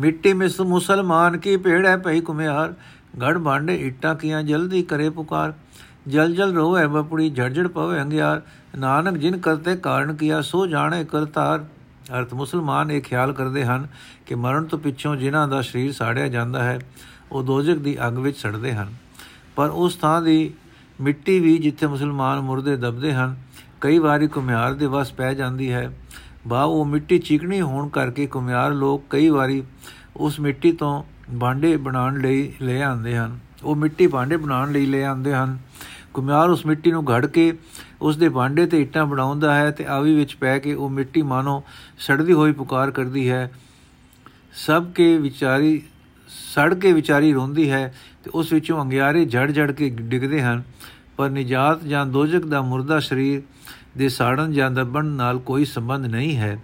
ਮਿੱਟੀ 0.00 0.32
ਮਿਸ 0.32 0.60
ਮੁਸਲਮਾਨ 0.60 1.38
ਕੀ 1.38 1.56
ਭੇੜ 1.56 1.96
ਭਈ 1.96 2.20
ਕੁਮਿਆਰ 2.20 2.74
ਗੜ 3.20 3.38
ਭਾਂਡੇ 3.38 3.76
ਇੱਟਾਂ 3.76 4.14
ਕੀਆਂ, 4.14 4.42
ਜਲਦੀ 4.42 4.82
ਕਰੇ 4.82 5.10
ਪੁਕਾਰ। 5.10 5.52
ਜਲ 6.08 6.34
ਜਲ 6.34 6.54
ਰੋਵੇ 6.54 6.86
ਬਪੜੀ 6.86 7.30
ਝੜਝੜ 7.30 7.66
ਪਵੇ 7.66 8.00
ਅੰਗਿਆਰ। 8.00 8.42
ਨਾਨਕ 8.78 9.18
ਜਿਨ 9.18 9.38
ਕਰਤੇ 9.38 9.76
ਕਾਰਨ 9.76 10.16
ਕੀਆ, 10.16 10.40
ਸੋ 10.40 10.66
ਜਾਣੇ 10.66 11.04
ਕਰਤਾਰ। 11.04 11.66
ਅਰਥ 12.18 12.34
ਮੁਸਲਮਾਨ 12.34 12.90
ਇਹ 12.90 13.02
ਖਿਆਲ 13.02 13.32
ਕਰਦੇ 13.32 13.64
ਹਨ 13.64 13.88
ਕਿ 14.26 14.34
ਮਰਨ 14.34 14.64
ਤੋਂ 14.64 14.78
ਪਿੱਛੋਂ 14.78 15.16
ਜਿਨ੍ਹਾਂ 15.16 15.48
ਦਾ 15.48 15.60
ਸਰੀਰ 15.62 15.92
ਸਾੜਿਆ 15.92 16.28
ਜਾਂਦਾ 16.28 16.62
ਹੈ, 16.62 16.78
ਉਹ 17.32 17.42
ਦੋਜਕ 17.42 17.74
ਦੀ 17.74 17.96
ਅੱਗ 18.06 18.18
ਵਿੱਚ 18.18 18.38
ਸੜਦੇ 18.38 18.72
ਹਨ। 18.72 18.94
ਪਰ 19.56 19.68
ਉਸ 19.68 19.96
ਥਾਂ 19.96 20.22
ਦੀ 20.22 20.54
ਮਿੱਟੀ 21.00 21.40
ਵੀ 21.40 21.58
ਜਿੱਥੇ 21.58 21.86
ਮੁਸਲਮਾਨ 21.86 22.40
ਮੁਰਦੇ 22.40 22.76
ਦਬਦੇ 22.76 23.14
ਹਨ, 23.14 23.36
ਕਈ 23.80 23.98
ਵਾਰੀ 23.98 24.26
ਕੁਮਿਆਰ 24.26 24.74
ਦੇ 24.74 24.86
ਵਸ 24.86 25.12
ਪੈ 25.12 25.34
ਜਾਂਦੀ 25.34 25.72
ਹੈ। 25.72 25.96
ਬਾ 26.48 26.62
ਉਹ 26.62 26.84
ਮਿੱਟੀ 26.84 27.18
ਚੀਕਣੀ 27.18 27.60
ਹੋਣ 27.60 27.88
ਕਰਕੇ 27.88 28.26
ਕੁਮਿਆਰ 28.26 28.70
ਲੋਕ 28.70 29.04
ਕਈ 29.10 29.28
ਵਾਰੀ 29.28 29.62
ਉਸ 30.16 30.40
ਮਿੱਟੀ 30.40 30.72
ਤੋਂ 30.72 31.02
ਭਾਂਡੇ 31.40 31.76
ਬਣਾਉਣ 31.76 32.20
ਲਈ 32.20 32.52
ਲੈ 32.62 32.82
ਆਉਂਦੇ 32.82 33.16
ਹਨ। 33.16 33.38
ਉਹ 33.64 33.76
ਮਿੱਟੀ 33.76 34.06
ਭਾਂਡੇ 34.06 34.36
ਬਣਾਉਣ 34.36 34.72
ਲਈ 34.72 34.86
ਲੈ 34.86 35.04
ਆਉਂਦੇ 35.04 35.34
ਹਨ। 35.34 35.58
ਕੁਮਿਆਰ 36.14 36.50
ਉਸ 36.50 36.66
ਮਿੱਟੀ 36.66 36.90
ਨੂੰ 36.90 37.04
ਘੜ 37.04 37.26
ਕੇ 37.26 37.58
ਉਸ 38.02 38.16
ਦੇ 38.16 38.28
ਭਾਂਡੇ 38.28 38.66
ਤੇ 38.66 38.82
ਇੱਟਾਂ 38.82 39.06
ਬਣਾਉਂਦਾ 39.06 39.54
ਹੈ 39.54 39.70
ਤੇ 39.70 39.86
ਆਵੀ 39.86 40.14
ਵਿੱਚ 40.14 40.34
ਪੈ 40.34 40.58
ਕੇ 40.58 40.74
ਉਹ 40.74 40.90
ਮਿੱਟੀ 40.90 41.22
ਮਾਨੋ 41.22 41.62
ਸੜਦੀ 41.98 42.32
ਹੋਈ 42.32 42.52
ਪੁਕਾਰ 42.52 42.90
ਕਰਦੀ 42.90 43.30
ਹੈ। 43.30 43.52
ਸਭ 44.52 44.92
ਕੇ 44.92 45.18
ਵਿਚਾਰੀ, 45.18 45.82
ਸੜ 46.28 46.74
ਕੇ 46.74 46.92
ਵਿਚਾਰੀ 46.92 47.32
ਰੋਂਦੀ 47.32 47.70
ਹੈ 47.70 47.94
ਤੇ 48.24 48.30
ਉਸ 48.34 48.52
ਵਿੱਚੋਂ 48.52 48.82
ਅੰਗਿਆਰੇ 48.82 49.24
ਝੜ 49.24 49.52
ਝੜ 49.52 49.72
ਕੇ 49.72 49.88
ਡਿੱਗਦੇ 49.88 50.42
ਹਨ। 50.42 50.62
ਪਰ 51.16 51.30
ਨਿਜਾਤ 51.30 51.84
ਜਾਂ 51.84 52.06
ਦੋਜਕ 52.06 52.46
ਦਾ 52.46 52.62
ਮੁਰਦਾ 52.62 53.00
ਸਰੀਰ 53.00 53.42
ਦੇ 53.98 54.08
ਸਾੜਨ 54.08 54.52
ਜਾਂ 54.52 54.70
ਦਬਣ 54.70 55.04
ਨਾਲ 55.04 55.38
ਕੋਈ 55.38 55.64
ਸੰਬੰਧ 55.64 56.06
ਨਹੀਂ 56.06 56.36
ਹੈ। 56.36 56.62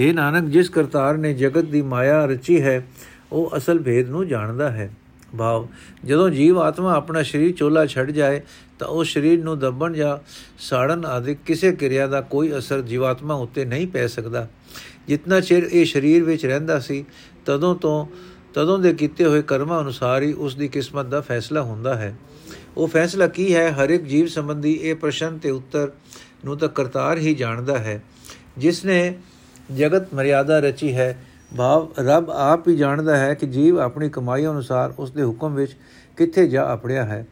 ਇਹ 0.00 0.14
ਨਾਨਕ, 0.14 0.48
ਜਿਸ 0.48 0.68
ਕਰਤਾਰ 0.68 1.16
ਨੇ 1.16 1.34
ਜਗਤ 1.34 1.64
ਦੀ 1.64 1.82
ਮਾਇਆ 1.82 2.24
ਰਚੀ 2.24 2.62
ਹੈ 2.62 2.86
ਉਹ 3.32 3.50
ਅਸਲ 3.56 3.78
ਭੇਦ 3.78 4.10
ਨੂੰ 4.10 4.28
ਜਾਣਦਾ 4.28 4.70
ਹੈ। 4.70 4.90
ਭਾਵ, 5.38 5.68
ਜਦੋਂ 6.04 6.30
ਜੀਵ 6.30 6.58
ਆਤਮਾ 6.58 6.94
ਆਪਣਾ 6.94 7.22
ਸਰੀਰ 7.22 7.52
ਚੋਲਾ 7.52 7.86
ਛੱਡ 7.86 8.10
ਜਾਏ, 8.10 8.40
ਤਾਂ 8.78 8.88
ਉਹ 8.88 9.04
ਸਰੀਰ 9.04 9.44
ਨੂੰ 9.44 9.58
ਦਬਣ 9.58 9.92
ਜਾਂ 9.92 10.18
ਸਾੜਨ 10.58 11.06
ਆਦਿ 11.06 11.34
ਕਿਸੇ 11.34 11.72
ਕਿਰਿਆ 11.72 12.06
ਦਾ 12.06 12.20
ਕੋਈ 12.20 12.58
ਅਸਰ 12.58 12.80
ਜੀਵਾਤਮਾ 12.80 13.34
ਉੱਤੇ 13.34 13.64
ਨਹੀਂ 13.64 13.86
ਪੈ 13.86 14.06
ਸਕਦਾ। 14.06 14.48
ਜਿੰਨਾ 15.08 15.40
ਚਿਰ 15.40 15.68
ਇਹ 15.72 15.84
ਸਰੀਰ 15.84 16.24
ਵਿੱਚ 16.24 16.46
ਰਹਿੰਦਾ 16.46 16.78
ਸੀ, 16.78 17.04
ਤਦੋਂ 17.46 17.74
ਤੋਂ, 17.74 18.06
ਤਦੋਂ 18.54 18.78
ਦੇ 18.78 18.92
ਕੀਤੇ 18.92 19.24
ਹੋਏ 19.24 19.42
ਕਰਮਾਂ 19.42 19.82
ਅਨੁਸਾਰ 19.82 20.22
ਹੀ 20.22 20.32
ਉਸ 20.32 20.54
ਦੀ 20.54 20.68
ਕਿਸਮਤ 20.68 21.06
ਦਾ 21.06 21.20
ਫੈਸਲਾ 21.20 21.62
ਹੁੰਦਾ 21.62 21.94
ਹੈ। 21.94 22.16
ਉਹ 22.76 22.88
ਫੈਸਲਾ 22.88 23.26
ਕੀ 23.26 23.54
ਹੈ? 23.54 23.72
ਹਰ 23.72 23.90
ਇੱਕ 23.90 24.04
ਜੀਵ 24.04 24.26
ਸੰਬੰਧੀ 24.26 24.72
ਇਹ 24.72 24.94
ਪ੍ਰਸ਼ਨ 24.94 25.38
ਤੇ 25.38 25.50
ਉੱਤਰ 25.50 25.92
ਨੂੰ 26.44 26.58
ਤਾਂ 26.58 26.68
ਕਰਤਾਰ 26.68 27.18
ਹੀ 27.18 27.34
ਜਾਣਦਾ 27.34 27.78
ਹੈ। 27.78 28.02
ਜਿਸ 28.58 28.84
ਨੇ 28.84 29.18
ਜਗਤ 29.76 30.14
ਮਰਿਆਦਾ 30.14 30.58
ਰਚੀ 30.58 30.92
ਹੈ 30.92 31.26
ਭਾਵ 31.56 31.88
ਰੱਬ 31.98 32.30
ਆਪ 32.30 32.68
ਹੀ 32.68 32.76
ਜਾਣਦਾ 32.76 33.16
ਹੈ 33.16 33.34
ਕਿ 33.34 33.46
ਜੀਵ 33.46 33.78
ਆਪਣੀ 33.80 34.08
ਕਮਾਈ 34.08 34.46
ਅਨੁਸਾਰ 34.46 34.94
ਉਸ 34.98 35.10
ਦੇ 35.10 35.22
ਹੁਕਮ 35.22 35.54
ਵਿੱਚ 35.54 35.76
ਕਿੱਥੇ 36.16 36.46
ਜਾ 36.48 36.64
ਆਪੜਿਆ 36.64 37.04
ਹੈ। 37.04 37.26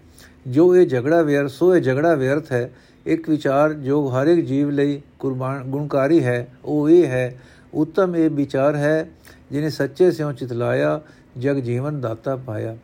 ਜੋ 0.47 0.75
ਇਹ 0.77 0.87
ਝਗੜਾ 0.87 1.23
ਵਿਅਰ 1.23 1.49
ਸੋ 1.49 1.75
ਇਹ 1.77 1.81
ਝਗੜਾ 1.83 2.15
ਵਿਅਰਥ 2.15 2.53
ਹੈ। 2.53 2.71
ਇੱਕ 3.07 3.29
ਵਿਚਾਰ 3.29 3.73
ਜੋ 3.73 4.07
ਹਰ 4.09 4.27
ਇੱਕ 4.27 4.47
ਜੀਵ 4.47 4.71
ਲਈ 4.71 5.01
ਕੁਰਬਾਨ, 5.19 5.63
ਗੁਣਕਾਰੀ 5.65 6.23
ਹੈ। 6.25 6.47
ਉਹ 6.65 6.89
ਇਹ 6.91 7.07
ਹੈ, 7.07 7.41
ਉੱਤਮ 7.75 8.17
ਇਹ 8.17 8.31
ਵਿਚਾਰ 8.31 8.77
ਹੈ 8.77 9.09
ਜਿਨੇ 9.51 9.71
ਸੱਚੇ 9.71 10.11
ਸਿਉ 10.11 10.33
ਚਿਤਲਾਇਆ, 10.33 11.01
ਜਗ 11.39 11.59
ਜੀਵਨ 11.61 12.01
ਦਾਤਾ 12.01 12.37
ਪਾਇਆ। 12.37 12.77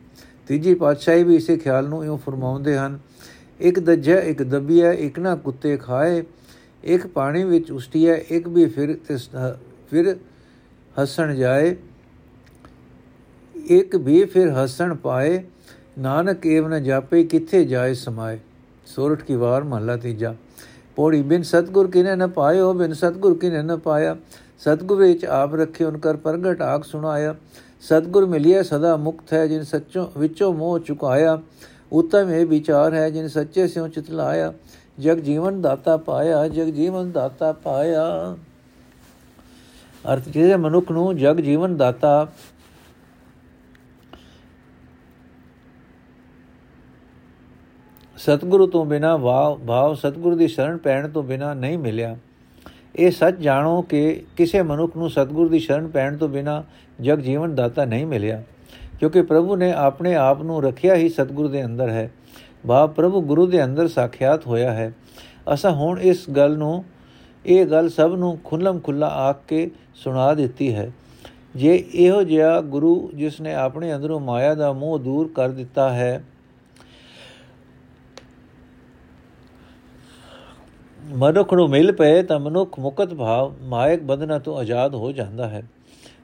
ਤੀਜੀ 0.47 0.73
ਪਾਤਸ਼ਾਹੀ 0.73 1.23
ਵੀ 1.23 1.35
ਇਸੇ 1.35 1.57
ਖਿਆਲ 1.57 1.87
ਨੂੰ 1.87 2.03
ਇਉਂ 2.05 2.17
ਫਰਮਾਉਂਦੇ 2.17 2.77
ਹਨ, 2.77 2.99
ਇੱਕ 3.59 3.79
ਦੱਜਾ 3.79 4.19
ਇੱਕ 4.21 4.43
ਦਬੀਆ 4.43 4.91
ਇੱਕ 4.91 5.19
ਨਾ 5.19 5.35
ਕੁੱਤੇ 5.35 5.77
ਖਾਏ। 5.77 6.23
ਇੱਕ 6.83 7.07
ਪਾਣੀ 7.07 7.43
ਵਿੱਚ 7.43 7.71
ਉਸਟੀਆ 7.71 8.15
ਇੱਕ 8.29 8.47
ਵੀ 8.47 8.65
ਫਿਰ 8.65 8.97
ਫਿਰ 9.89 10.15
ਹੱਸਣ 11.01 11.35
ਜਾਏ, 11.35 11.75
ਇੱਕ 13.65 13.95
ਵੀ 13.95 14.25
ਫਿਰ 14.25 14.51
ਹੱਸਣ 14.51 14.95
ਪਾਏ, 14.95 15.43
ਨਾਨਕ 15.99 16.45
ਏਵ 16.45 16.67
ਨ 16.67 16.83
ਜਾਪੇ, 16.83 17.23
ਕਿੱਥੇ 17.23 17.65
ਜਾਏ 17.65 17.93
ਸਮਾਏ। 17.93 18.39
ਸੋਰਠ 18.85 19.21
ਕੀ 19.21 19.35
ਵਾਰ 19.35 19.63
ਮਹਲਾ 19.63 19.97
ਤੀਜਾ। 19.97 20.35
ਪੋੜੀ 20.95 21.21
ਬਿਨ 21.21 21.43
ਸਤਗੁਰ 21.43 21.91
ਕਿਨੇ 21.91 22.15
ਨ 22.15 22.27
ਪਾਇਓ 22.27 22.73
ਬਿਨ 22.73 22.93
ਸਤਗੁਰ 22.93 23.37
ਕਿਨੇ 23.37 23.61
ਨ 23.61 23.77
ਪਾਇਆ। 23.77 24.17
ਸਤਗੁਰ 24.59 24.97
ਵਿੱਚ 24.97 25.25
ਆਪ 25.25 25.55
ਰੱਖੇ 25.55 25.85
ਉਨਕਰ 25.85 26.17
ਪ੍ਰਗਟ 26.17 26.61
ਆਖ 26.61 26.83
ਸੁਣਾਇਆ। 26.83 27.35
ਸਤਗੁਰ 27.81 28.25
ਮਿਲਿਆ 28.25 28.63
ਸਦਾ 28.63 28.97
ਮੁਕਤ 28.97 29.33
ਹੈ, 29.33 29.47
ਜਿਨ 29.47 29.63
ਸੱਚੋ 29.63 30.11
ਵਿੱਚੋਂ 30.17 30.53
ਮੋਹ 30.53 30.79
ਚੁਕਾਇਆ। 30.79 31.41
ਉਤਮ 31.91 32.29
ਇਹ 32.29 32.45
ਵਿਚਾਰ 32.45 32.93
ਹੈ, 32.93 33.09
ਜਿਨ 33.09 33.27
ਸੱਚੇ 33.27 33.67
ਸਿਉ 33.67 33.87
ਚਿਤਲਾਇਆ। 33.87 34.53
ਜਗ 34.99 35.17
ਜੀਵਨ 35.19 35.61
ਦਾਤਾ 35.61 35.97
ਪਾਇਆ, 35.97 36.47
ਜਗ 36.47 36.65
ਜੀਵਨ 36.65 37.11
ਦਾਤਾ 37.11 37.51
ਪਾਇਆ। 37.51 38.37
ਅਰਥ 40.05 40.29
ਜਿਹੜੇ 40.29 40.55
ਮਨੁੱਖ 40.55 40.91
ਨੂੰ 40.91 41.15
ਜਗ 41.17 41.37
ਜੀਵਨ 41.37 41.75
ਦਾਤਾ 41.77 42.27
ਸਤਿਗੁਰੂ 48.17 48.67
ਤੋਂ 48.67 48.85
ਬਿਨਾ 48.85 49.15
ਭਾਵ 49.17 49.93
ਸਤਿਗੁਰੂ 49.95 50.35
ਦੀ 50.35 50.47
ਸ਼ਰਨ 50.47 50.77
ਪੈਣ 50.77 51.07
ਤੋਂ 51.09 51.23
ਬਿਨਾ 51.23 51.53
ਨਹੀਂ 51.53 51.77
ਮਿਲਿਆ। 51.77 52.15
ਇਹ 52.95 53.11
ਸੱਚ 53.11 53.37
ਜਾਣੋ 53.37 53.81
ਕਿ 53.81 54.23
ਕਿਸੇ 54.37 54.61
ਮਨੁੱਖ 54.61 54.95
ਨੂੰ 54.97 55.09
ਸਤਿਗੁਰੂ 55.09 55.49
ਦੀ 55.49 55.59
ਸ਼ਰਨ 55.59 55.87
ਪੈਣ 55.87 56.17
ਤੋਂ 56.17 56.29
ਬਿਨਾ 56.29 56.63
ਜਗ 57.01 57.19
ਜੀਵਨ 57.19 57.55
ਦਾਤਾ 57.55 57.85
ਨਹੀਂ 57.85 58.05
ਮਿਲਿਆ, 58.05 58.43
ਕਿਉਂਕਿ 58.99 59.21
ਪ੍ਰਭੂ 59.21 59.55
ਨੇ 59.55 59.71
ਆਪਣੇ 59.73 60.15
ਆਪ 60.15 60.41
ਨੂੰ 60.41 60.61
ਰੱਖਿਆ 60.63 60.95
ਹੀ 60.95 61.09
ਸਤਿਗੁਰੂ 61.09 61.47
ਦੇ 61.47 61.65
ਅੰਦਰ 61.65 61.89
ਹੈ। 61.89 62.11
ਭਾਵ 62.67 62.89
ਪ੍ਰਭੂ 62.89 63.21
ਗੁਰੂ 63.21 63.45
ਦੇ 63.47 63.63
ਅੰਦਰ 63.63 63.87
ਸਾਖਿਆਤ 63.87 64.47
ਹੋਇਆ 64.47 64.71
ਹੈ। 64.71 64.93
ਅਸਾਂ 65.53 65.71
ਹੁਣ 65.71 65.99
ਇਸ 65.99 66.29
ਗੱਲ 66.29 66.57
ਨੂੰ 66.57 66.83
ਇਹ 67.49 67.65
ਗੱਲ 67.65 67.89
ਸਭ 67.89 68.15
ਨੂੰ 68.17 68.37
ਖੁੱਲਮ 68.43 68.79
ਖੁੱਲਾ 68.79 69.07
ਆਖ 69.07 69.39
ਕੇ 69.47 69.69
ਸੁਣਾ 69.95 70.33
ਦਿੱਤੀ 70.33 70.73
ਹੈ। 70.75 70.91
ਜੇ 71.55 71.75
ਇਹੋ 71.93 72.23
ਜਿਹਾ 72.23 72.59
ਗੁਰੂ 72.61 73.11
ਜਿਸ 73.15 73.39
ਨੇ 73.41 73.53
ਆਪਣੇ 73.53 73.93
ਅੰਦਰੋਂ 73.95 74.19
ਮਾਇਆ 74.19 74.53
ਦਾ 74.55 74.71
ਮੋਹ 74.73 74.99
ਦੂਰ 74.99 75.29
ਕਰ 75.35 75.49
ਦਿੱਤਾ 75.49 75.89
ਹੈ, 75.89 76.23
ਮਨੁੱਖ 81.13 81.53
ਨੂੰ 81.53 81.67
ਮਿਲ 81.69 81.91
ਪਏ 81.91 82.21
ਤਾਂ 82.23 82.39
ਮਨੁੱਖ 82.39 82.79
ਮੁਕਤ 82.79 83.13
ਭਾਵ 83.13 83.53
ਮਾਇਕ 83.61 84.03
ਬੰਧਨਾਂ 84.03 84.39
ਤੋਂ 84.39 84.57
ਆਜ਼ਾਦ 84.57 84.95
ਹੋ 84.95 85.11
ਜਾਂਦਾ 85.11 85.47
ਹੈ। 85.47 85.63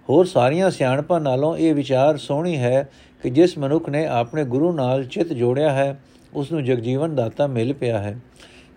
ਹੋਰ 0.09 0.25
ਸਾਰੀਆਂ 0.25 0.69
ਸਿਆਣਪਾਂ 0.71 1.19
ਨਾਲੋਂ 1.21 1.55
ਇਹ 1.57 1.73
ਵਿਚਾਰ 1.75 2.17
ਸੋਹਣੀ 2.17 2.57
ਹੈ 2.57 2.89
ਕਿ 3.23 3.29
ਜਿਸ 3.29 3.57
ਮਨੁੱਖ 3.57 3.89
ਨੇ 3.89 4.05
ਆਪਣੇ 4.05 4.43
ਗੁਰੂ 4.45 4.71
ਨਾਲ 4.71 5.03
ਚਿਤ 5.05 5.33
ਜੋੜਿਆ 5.33 5.71
ਹੈ 5.71 5.99
ਉਸ 6.33 6.51
ਨੂੰ 6.51 6.63
ਜਗਜੀਵਨ 6.63 7.15
ਦਾਤਾ 7.15 7.47
ਮਿਲ 7.47 7.73
ਪਿਆ 7.73 7.99
ਹੈ। 7.99 8.17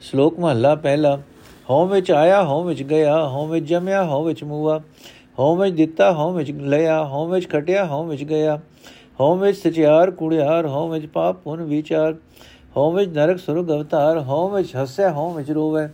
ਸ਼ਲੋਕ 0.00 0.38
ਮਹਲਾ 0.40 0.74
ਪਹਿਲਾ 0.74 1.18
ਹਉ 1.68 1.86
ਵਿੱਚ 1.86 2.10
ਆਇਆ 2.12 2.42
ਹਉ 2.42 2.62
ਵਿੱਚ 2.64 2.82
ਗਿਆ 2.82 3.16
ਹਉ 3.28 3.46
ਵਿੱਚ 3.46 3.66
ਜਮਿਆ 3.66 4.02
ਹਉ 4.04 4.22
ਵਿੱਚ 4.24 4.42
ਮੂਆ 4.44 4.80
ਹਉ 5.38 5.56
ਵਿੱਚ 5.56 5.74
ਦਿੱਤਾ 5.76 6.10
ਹਉ 6.12 6.32
ਵਿੱਚ 6.32 6.50
ਲਿਆ 6.52 7.02
ਹਉ 7.04 7.26
ਵਿੱਚ 7.26 7.48
ਖਟਿਆ 7.48 7.84
ਹਉ 7.84 8.04
ਵਿੱਚ 8.04 8.22
ਗਿਆ 8.24 8.58
ਹਉ 9.20 9.34
ਵਿੱਚ 9.36 9.58
ਸਚਿਆਰ 9.58 10.10
ਕੁੜਿਆਰ 10.10 10.66
ਹਉ 10.66 10.88
ਵਿੱਚ 10.88 11.06
ਪਾਪ 11.06 11.36
ਪੁਨ 11.36 11.62
ਵਿਚਾਰ 11.64 12.14
ਹਉ 12.76 12.90
ਵਿੱਚ 12.92 13.10
ਨਰਕ 13.10 13.38
ਸੁਰਗ 13.38 13.70
ਅਵਤਾਰ 13.70 14.18
ਹਉ 14.20 14.48
ਵਿੱਚ 14.48 14.74
ਹੱਸਿਆ 14.76 15.10
ਹਉ 15.12 15.30
ਵਿੱਚ 15.30 15.50
ਰੋਵੇ 15.50 15.86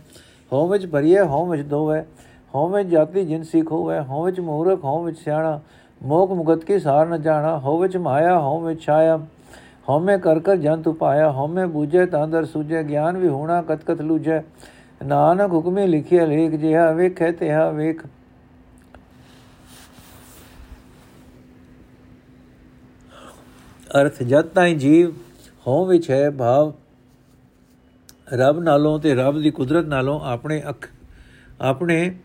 ਹਉ 0.51 0.67
ਵਿੱਚ 0.67 0.85
ਭਰੀਏ 0.85 1.21
ਹਉ 1.23 1.45
ਵਿੱਚ 1.45 1.61
ਦੋਵੇ 1.61 2.01
ਹਉ 2.53 2.67
ਵਿੱਚ 2.67 2.89
ਜਾਤੀ 2.89 3.25
ਜਿਨ 3.25 3.43
ਸਿੱਖ 3.43 3.71
ਹੋਵੇ 3.71 3.99
ਹਉ 4.01 4.23
ਵਿੱਚ 4.23 4.39
ਮੂਰਖ 4.39 4.83
ਹਉ 4.85 5.03
ਵਿੱਚ 5.03 5.17
ਸਿਆਣਾ 5.17 5.59
ਮੋਖ 6.01 6.31
ਮੁਗਤ 6.31 6.63
ਕੀ 6.63 6.79
ਸਾਰ 6.79 7.07
ਨ 7.07 7.21
ਜਾਣਾ 7.21 7.57
ਹਉ 7.57 7.77
ਵਿੱਚ 7.77 7.97
ਮਾਇਆ 7.97 8.37
ਹਉ 8.39 8.59
ਵਿੱਚ 8.59 8.81
ਛਾਇਆ 8.81 9.19
ਹਉਮੈ 9.89 10.17
ਕਰ 10.17 10.39
ਕਰ 10.39 10.55
ਜੰਤ 10.55 10.87
ਉਪਾਇਆ 10.87 11.29
ਹਉਮੈ 11.31 11.65
ਬੂਝੇ 11.67 12.05
ਤਾਂ 12.05 12.23
ਅੰਦਰ 12.23 12.45
ਸੂਝੇ 12.45 12.83
ਗਿਆਨ 12.83 13.17
ਵੀ 13.17 13.27
ਹੋਣਾ 13.27 13.61
ਕਤ 13.61 13.83
ਕਤ 13.85 14.01
ਲੂਝੇ 14.01 14.39
ਨਾਨਕ 15.05 15.51
ਹੁਕਮੇ 15.53 15.85
ਲਿਖਿਆ 15.87 16.25
ਲੇਖ 16.25 16.51
ਜਿਹਾ 16.51 16.91
ਵੇਖੇ 16.91 17.31
ਤਿਹਾ 17.31 17.69
ਵੇਖ। 17.71 18.05
ਅਰਥ 23.91 24.21
ਜਦ 24.23 24.47
ਤਾਈ 24.47 24.75
ਜੀਵ 24.75 25.11
ਹੋਂ 25.67 25.85
ਵਿੱਚ 25.87 26.09
ਹੈ 26.11 26.29
ਭਾਵ, 26.31 26.73
ਰੱਬ 28.33 28.59
ਨਾਲੋਂ 28.59 28.99
ਤੇ 28.99 29.13
ਰੱਬ 29.15 29.39
ਦੀ 29.41 29.51
ਕੁਦਰਤ 29.51 29.85
ਨਾਲੋਂ 29.85 30.19
ਆਪਣੇ 30.23 30.61
ਅੱਖ, 30.69 30.87
ਆਪਣੇ 31.61 32.15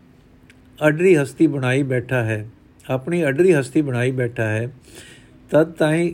ਅਡਰੀ 0.79 1.15
ਹਸਤੀ 1.17 1.47
ਬਣਾਈ 1.47 1.83
ਬੈਠਾ 1.83 2.23
ਹੈ, 2.23 2.45
ਆਪਣੀ 2.85 3.23
ਅਡਰੀ 3.27 3.53
ਹਸਤੀ 3.53 3.81
ਬਣਾਈ 3.81 4.11
ਬੈਠਾ 4.11 4.43
ਹੈ, 4.43 4.67
ਤਦ 5.51 5.71
ਤਾਈ 5.71 6.13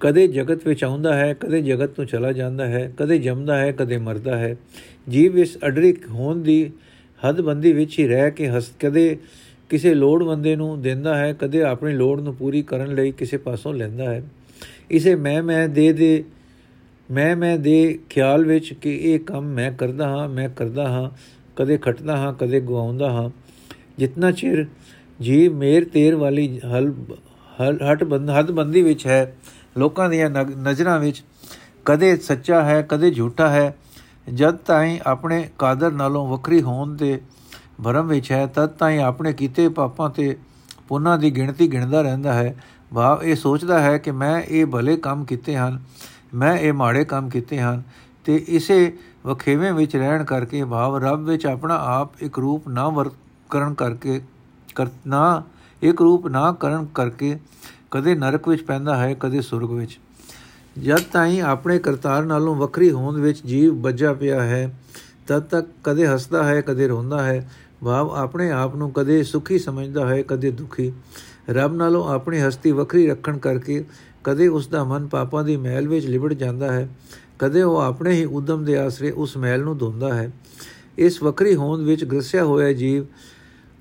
ਕਦੇ 0.00 0.26
ਜਗਤ 0.28 0.66
ਵਿੱਚ 0.66 0.84
ਆਉਂਦਾ 0.84 1.14
ਹੈ, 1.16 1.32
ਕਦੇ 1.34 1.60
ਜਗਤ 1.62 1.90
ਤੋਂ 1.90 2.04
ਚਲਾ 2.04 2.32
ਜਾਂਦਾ 2.32 2.66
ਹੈ, 2.66 2.92
ਕਦੇ 2.96 3.18
ਜੰਮਦਾ 3.18 3.58
ਹੈ, 3.58 3.72
ਕਦੇ 3.72 3.98
ਮਰਦਾ 3.98 4.36
ਹੈ। 4.38 4.56
ਜੀਵ 5.08 5.38
ਇਸ 5.38 5.56
ਅਡਰੀ 5.66 5.94
ਹੋਣ 6.10 6.42
ਦੀ 6.42 6.70
ਹੱਦਬੰਦੀ 7.20 7.72
ਵਿੱਚ 7.72 7.98
ਹੀ 7.98 8.06
ਰਹਿ 8.08 8.30
ਕੇ 8.30 8.48
ਹਸ, 8.48 8.70
ਕਦੇ 8.80 9.16
ਕਿਸੇ 9.68 9.94
ਲੋੜ 9.94 10.22
ਬੰਦੇ 10.24 10.56
ਨੂੰ 10.56 10.80
ਦਿੰਦਾ 10.82 11.16
ਹੈ, 11.16 11.32
ਕਦੇ 11.32 11.62
ਆਪਣੀ 11.62 11.92
ਲੋੜ 11.92 12.20
ਨੂੰ 12.20 12.34
ਪੂਰੀ 12.34 12.62
ਕਰਨ 12.62 12.94
ਲਈ 12.94 13.10
ਕਿਸੇ 13.10 13.36
ਪਾਸੋਂ 13.36 13.74
ਲੈਂਦਾ 13.74 14.04
ਹੈ। 14.04 14.22
ਇਸੇ 14.90 15.14
ਮੈਂ 15.14 15.42
ਮੈਂ 15.42 15.68
ਦੇ 15.68 15.92
ਦੇ, 15.92 16.24
ਮੈਂ 17.10 17.36
ਮੈਂ 17.36 17.58
ਦੇ 17.58 17.98
ਖਿਆਲ 18.10 18.44
ਵਿੱਚ 18.44 18.72
ਕਿ 18.72 18.94
ਇਹ 18.96 19.20
ਕੰਮ 19.20 19.44
ਮੈਂ 19.44 19.70
ਕਰਦਾ 19.72 20.08
ਹਾਂ, 20.08 20.28
ਮੈਂ 20.28 20.48
ਕਰਦਾ 20.48 20.88
ਹਾਂ, 20.88 21.10
ਕਦੇ 21.56 21.78
ਖਟਦਾ 21.82 22.16
ਹਾਂ, 22.16 22.32
ਕਦੇ 22.32 22.60
ਗਵਾਉਂਦਾ 22.60 23.10
ਹਾਂ। 23.10 23.30
ਜਿੰਨਾ 23.98 24.30
ਚਿਰ 24.30 24.66
ਜੀ 25.20 25.48
ਮੇਰ 25.48 25.84
ਤੇਰ 25.84 26.14
ਵਾਲੀ 26.14 26.60
ਹਲ 26.66 27.78
ਹਟ 27.92 28.04
ਬੰਦ 28.04 28.30
ਹੱਦ 28.30 28.50
ਬੰਦੀ 28.50 28.82
ਵਿੱਚ 28.82 29.06
ਹੈ 29.06 29.36
ਲੋਕਾਂ 29.78 30.08
ਦੀਆਂ 30.08 30.30
ਨਜ਼ਰਾਂ 30.30 30.98
ਵਿੱਚ 31.00 31.22
ਕਦੇ 31.84 32.16
ਸੱਚਾ 32.16 32.62
ਹੈ, 32.62 32.80
ਕਦੇ 32.82 33.10
ਝੂਠਾ 33.10 33.48
ਹੈ, 33.48 33.76
ਜਦ 34.34 34.56
ਤਾਈਂ 34.56 34.98
ਆਪਣੇ 35.06 35.48
ਕਾਦਰ 35.58 35.92
ਨਾਲੋਂ 35.92 36.26
ਵੱਖਰੀ 36.28 36.62
ਹੋਣ 36.62 36.96
ਦੇ 36.96 37.20
ਭਰਮ 37.82 38.08
ਵਿੱਚ 38.08 38.30
ਹੈ, 38.32 38.46
ਤਦ 38.46 38.66
ਤਾਈਂ 38.68 39.00
ਆਪਣੇ 39.00 39.32
ਕੀਤੇ 39.32 39.68
ਪਾਪਾਂ 39.68 40.10
ਤੇ 40.10 40.36
ਪੁੰਨਾਂ 40.88 41.18
ਦੀ 41.18 41.30
ਗਿਣਤੀ 41.36 41.72
ਗਿਣਦਾ 41.72 42.02
ਰਹਿੰਦਾ 42.02 42.32
ਹੈ। 42.32 42.54
ਭਾਵ 42.94 43.22
ਇਹ 43.22 43.36
ਸੋਚਦਾ 43.36 43.78
ਹੈ 43.78 43.96
ਕਿ 43.98 44.10
ਮੈਂ 44.10 44.40
ਇਹ 44.40 44.66
ਭਲੇ 44.66 44.96
ਕੰਮ 44.96 45.24
ਕੀਤੇ 45.24 45.56
ਹਨ, 45.56 45.78
ਮੈਂ 46.34 46.56
ਇਹ 46.58 46.72
ਮਾੜੇ 46.72 47.04
ਕੰਮ 47.04 47.28
ਕੀਤੇ 47.28 47.60
ਹਨ 47.60 47.82
ਤੇ 48.24 48.44
ਇਸੇ 48.48 48.96
ਵਖੇਵੇਂ 49.26 49.72
ਵਿੱਚ 49.72 49.96
ਰਹਿਣ 49.96 50.24
ਕਰਕੇ 50.24 50.64
ਭਾਵ 50.64 50.96
ਰੱਬ 50.96 51.24
ਵਿੱਚ 51.24 51.46
ਆਪਣਾ 51.46 51.76
ਆਪ 51.84 52.22
ਇੱਕ 52.22 52.38
ਰੂਪ 52.38 52.68
ਨਾ 52.68 52.88
ਵਰ 52.88 53.10
ਕਰਨ 53.50 53.74
ਕਰਕੇ 53.74 54.20
ਕਰਨਾ 54.74 55.42
ਇੱਕ 55.82 56.00
ਰੂਪ 56.02 56.26
ਨਾ 56.26 56.52
ਕਰਨ 56.52 56.86
ਕਰਕੇ 56.94 57.38
ਕਦੇ 57.96 58.14
ਨਰਕ 58.14 58.48
ਵਿੱਚ 58.48 58.62
ਪੈਂਦਾ 58.62 58.96
ਹੈ, 58.96 59.14
ਕਦੇ 59.20 59.40
ਸੁਰਗ 59.40 59.70
ਵਿੱਚ। 59.70 59.98
ਜਦ 60.78 61.00
ਤਾਈਂ 61.12 61.42
ਆਪਣੇ 61.42 61.78
ਕਰਤਾਰ 61.78 62.24
ਨਾਲੋਂ 62.24 62.54
ਵੱਖਰੀ 62.54 62.90
ਹੋਣ 62.90 63.20
ਵਿੱਚ 63.20 63.40
ਜੀਵ 63.46 63.80
ਵੱਜਾ 63.82 64.12
ਪਿਆ 64.12 64.42
ਹੈ, 64.42 64.78
ਤਦ 65.26 65.42
ਤੱਕ 65.42 65.68
ਕਦੇ 65.84 66.06
ਹੱਸਦਾ 66.06 66.42
ਹੈ, 66.44 66.60
ਕਦੇ 66.60 66.88
ਰੋਂਦਾ 66.88 67.22
ਹੈ। 67.22 67.50
ਭਾਵ 67.84 68.10
ਆਪਣੇ 68.10 68.50
ਆਪ 68.50 68.76
ਨੂੰ 68.76 68.90
ਕਦੇ 68.90 69.22
ਸੁਖੀ 69.22 69.58
ਸਮਝਦਾ 69.58 70.06
ਹੈ, 70.08 70.22
ਕਦੇ 70.22 70.50
ਦੁਖੀ। 70.50 70.92
ਰੱਬ 71.50 71.74
ਨਾਲੋਂ 71.74 72.04
ਆਪਣੀ 72.08 72.40
ਹਸਤੀ 72.40 72.72
ਵੱਖਰੀ 72.72 73.06
ਰੱਖਣ 73.06 73.38
ਕਰਕੇ 73.38 73.84
ਕਦੇ 74.24 74.48
ਉਸ 74.48 74.66
ਦਾ 74.68 74.84
ਮਨ 74.84 75.06
ਪਾਪਾਂ 75.06 75.44
ਦੀ 75.44 75.56
ਮਹਿਲ 75.56 75.88
ਵਿੱਚ 75.88 76.06
ਲਿਬੜ 76.06 76.32
ਜਾਂਦਾ 76.34 76.72
ਹੈ, 76.72 76.88
ਕਦੇ 77.38 77.62
ਉਹ 77.62 77.76
ਆਪਣੇ 77.76 78.12
ਹੀ 78.12 78.24
ਉਦਮ 78.24 78.64
ਦੇ 78.64 78.78
ਆਸਰੇ 78.78 79.10
ਉਸ 79.10 79.36
ਮਹਿਲ 79.36 79.60
ਨੂੰ 79.60 79.78
ਧੋਂਦਾ 79.78 80.14
ਹੈ। 80.14 80.30
ਇਸ 80.98 81.22
ਵੱਖਰੀ 81.22 81.54
ਹੋਂਦ 81.54 81.80
ਵਿੱਚ 81.80 82.04
ਗ੍ਰਸਿਆ 82.04 82.44
ਹੋਇਆ 82.44 82.72
ਜੀਵ 82.72 83.04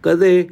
ਕਦੇ 0.03 0.47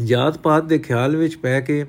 ਜਾਤ 0.00 0.38
ਪਾਤ 0.38 0.64
ਦੇ 0.64 0.78
ਖਿਆਲ 0.78 1.16
ਵਿੱਚ 1.16 1.36
ਪੈ 1.36 1.60
ਕੇ 1.60 1.84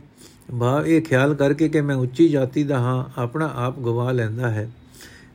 ਭਾਵ 0.59 0.85
ਇਹ 0.85 1.01
ਖਿਆਲ 1.01 1.35
ਕਰਕੇ 1.35 1.69
ਕਿ 1.69 1.81
ਮੈਂ 1.81 1.95
ਉੱਚੀ 1.95 2.29
ਜਾਤੀ 2.29 2.63
ਦਾ 2.63 2.79
ਹਾਂ, 2.79 3.21
ਆਪਣਾ 3.21 3.51
ਆਪ 3.55 3.79
ਗਵਾ 3.79 4.11
ਲੈਂਦਾ 4.11 4.49
ਹੈ। 4.49 4.69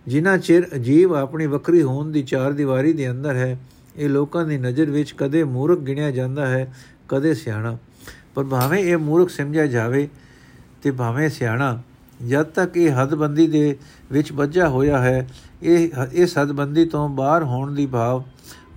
ਜਿਨ੍ਹਾਂ 0.09 0.39
ਚਿਰ 0.39 0.67
ਅਜੀਬ 0.75 1.15
ਆਪਣੀ 1.15 1.47
ਵੱਖਰੀ 1.47 1.83
ਹੋਣ 1.83 2.13
ਦੀ 2.13 2.23
ਚਾਰ 2.23 2.53
ਦੀਵਾਰੀ 2.53 2.93
ਦੇ 2.93 3.11
ਅੰਦਰ 3.11 3.37
ਹੈ, 3.37 3.59
ਇਹ 3.97 4.09
ਲੋਕਾਂ 4.09 4.45
ਦੀ 4.47 4.59
ਨਜ਼ਰ 4.59 4.91
ਵਿੱਚ 4.91 5.15
ਕਦੇ 5.19 5.45
ਮੂਰਖ 5.45 5.79
ਗਿਣਿਆ 5.79 6.11
ਜਾਂਦਾ 6.11 6.47
ਹੈ, 6.47 6.75
ਕਦੇ 7.09 7.35
ਸਿਆਣਾ। 7.35 7.79
ਪਰ 8.35 8.45
ਭਾਵੇਂ 8.45 8.85
ਇਹ 8.85 8.97
ਮੂਰਖ 8.97 9.31
ਸਮਝਿਆ 9.31 9.67
ਜਾਵੇ 9.67 10.09
ਤੇ 10.83 10.91
ਭਾਵੇਂ 10.91 11.29
ਸਿਆਣਾ, 11.29 11.83
ਜਦ 12.29 12.43
ਤੱਕ 12.43 12.77
ਇਹ 12.77 13.03
ਹੱਦਬੰਦੀ 13.03 13.47
ਦੇ 13.47 13.77
ਵਿੱਚ 14.13 14.33
ਵੱਜਾ 14.33 14.69
ਹੋਇਆ 14.69 14.99
ਹੈ, 14.99 15.29
ਇਹ 15.63 15.89
ਇਸ 16.13 16.39
ਹੱਦਬੰਦੀ 16.39 16.85
ਤੋਂ 16.85 17.09
ਬਾਹਰ 17.09 17.45
ਹੋਣ 17.45 17.75
ਦੀ 17.75 17.87
ਭਾਵ 17.87 18.23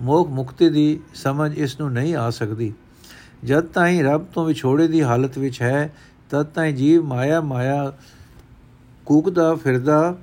ਮੋਖ 0.02 0.28
ਮੁਕਤੀ 0.28 0.68
ਦੀ 0.68 1.00
ਸਮਝ 1.14 1.58
ਇਸ 1.58 1.80
ਨੂੰ 1.80 1.92
ਨਹੀਂ 1.92 2.14
ਆ 2.14 2.30
ਸਕਦੀ। 2.30 2.72
ਜਦ 3.44 3.64
ਤਾਈਂ 3.66 4.04
ਰੱਬ 4.04 4.24
ਤੋਂ 4.24 4.46
ਵਿਛੋੜੇ 4.46 4.88
ਦੀ 4.88 5.02
ਹਾਲਤ 5.02 5.38
ਵਿੱਚ 5.38 5.62
ਹੈ, 5.62 5.94
ਤਦ 6.30 6.42
ਤਾਈਂ 6.42 6.72
ਜੀਵ 6.72 7.04
ਮਾਇਆ 7.04 7.40
ਮਾਇਆ 7.40 7.92
ਕੂਕਦਾ 9.06 9.54
ਫਿਰਦਾ 9.54 10.16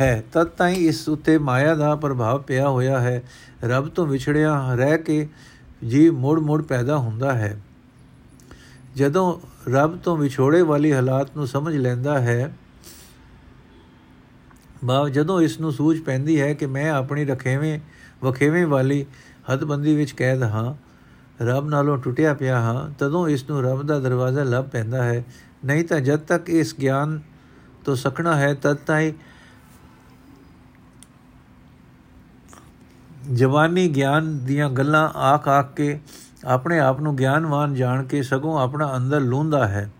ਹੈ। 0.00 0.24
ਤਦ 0.32 0.44
ਤਾਈਂ 0.44 0.76
ਇਸ 0.76 1.08
ਉਤੇ 1.08 1.38
ਮਾਇਆ 1.38 1.74
ਦਾ 1.74 1.96
ਪ੍ਰਭਾਵ 1.96 2.42
ਪਿਆ 2.42 2.68
ਹੋਇਆ 2.68 3.00
ਹੈ। 3.00 3.22
ਰੱਬ 3.64 3.88
ਤੋਂ 3.88 4.06
ਵਿਛੜਿਆ 4.06 4.74
ਰਹਿ 4.74 4.98
ਕੇ 4.98 5.28
ਜੀਵ 5.88 6.18
ਮੋੜ 6.18 6.40
ਮੋੜ 6.40 6.62
ਪੈਦਾ 6.62 6.98
ਹੁੰਦਾ 6.98 7.32
ਹੈ। 7.32 7.60
ਜਦੋਂ 8.96 9.40
ਰੱਬ 9.70 9.98
ਤੋਂ 9.98 10.16
ਵਿਛੋੜੇ 10.16 10.62
ਵਾਲੀ 10.62 10.92
ਹਾਲਾਤ 10.92 11.36
ਨੂੰ 11.36 11.46
ਸਮਝ 11.46 11.76
ਲੈਂਦਾ 11.76 12.18
ਹੈ 12.18 12.56
ਬਾਅਦ 14.84 15.08
ਜਦੋਂ 15.08 15.42
ਇਸ 15.42 15.60
ਨੂੰ 15.60 15.72
ਸੂਝ 15.72 16.00
ਪੈਂਦੀ 16.00 16.40
ਹੈ 16.40 16.54
ਕਿ 16.54 16.66
ਮੈਂ 16.66 16.90
ਆਪਣੀ 16.90 17.24
ਰਖੇਵੇਂ, 17.24 17.80
ਵਖੇਵੇਂ 18.22 18.66
ਵਾਲੀ 18.66 19.06
ਹੱਦਬੰਦੀ 19.52 19.96
ਵਿੱਚ 19.96 20.12
ਕੈਦ 20.12 20.42
ਹਾਂ 20.42 20.87
ਰੱਬ 21.40 21.68
ਨਾਲੋਂ 21.68 21.98
ਟੁੱਟਿਆ 21.98 22.34
ਪਿਆ 22.34 22.60
ਹਾਂ, 22.60 22.90
ਤਦੋਂ 22.98 23.28
ਇਸ 23.28 23.50
ਨੂੰ 23.50 23.62
ਰੱਬ 23.62 23.82
ਦਾ 23.82 23.98
ਦਰਵਾਜ਼ਾ 24.00 24.42
ਲੱਭ 24.42 24.64
ਪੈਂਦਾ 24.64 25.02
ਹੈ। 25.02 25.24
ਨਹੀਂ 25.64 25.84
ਤਾਂ 25.84 26.00
ਜਦ 26.00 26.18
ਤੱਕ 26.18 26.50
ਇਸ 26.50 26.74
ਗਿਆਨ 26.74 27.20
ਤੋਂ 27.84 27.96
ਸਖਣਾ 27.96 28.36
ਹੈ, 28.36 28.54
ਤਦ 28.54 28.76
ਤਾਈਂ 28.76 29.12
ਜਵਾਨੀ 33.32 33.88
ਗਿਆਨ 33.88 34.38
ਦੀਆਂ 34.38 34.70
ਗੱਲਾਂ 34.70 35.08
ਆਖ 35.08 35.48
ਆਖ 35.48 35.74
ਕੇ 35.74 36.00
ਆਪਣੇ 36.44 36.78
ਆਪ 36.78 37.00
ਨੂੰ 37.00 37.16
ਗਿਆਨਵਾਨ 37.16 37.74
ਜਾਣ 37.74 38.04
ਕੇ 38.04 38.22
ਸਗੋਂ 38.22 38.58
ਆਪਣਾ 38.60 38.96
ਅੰਦਰ 38.96 39.20
ਲੂੰਦਾ 39.20 39.68
ਹੈ। 39.68 39.90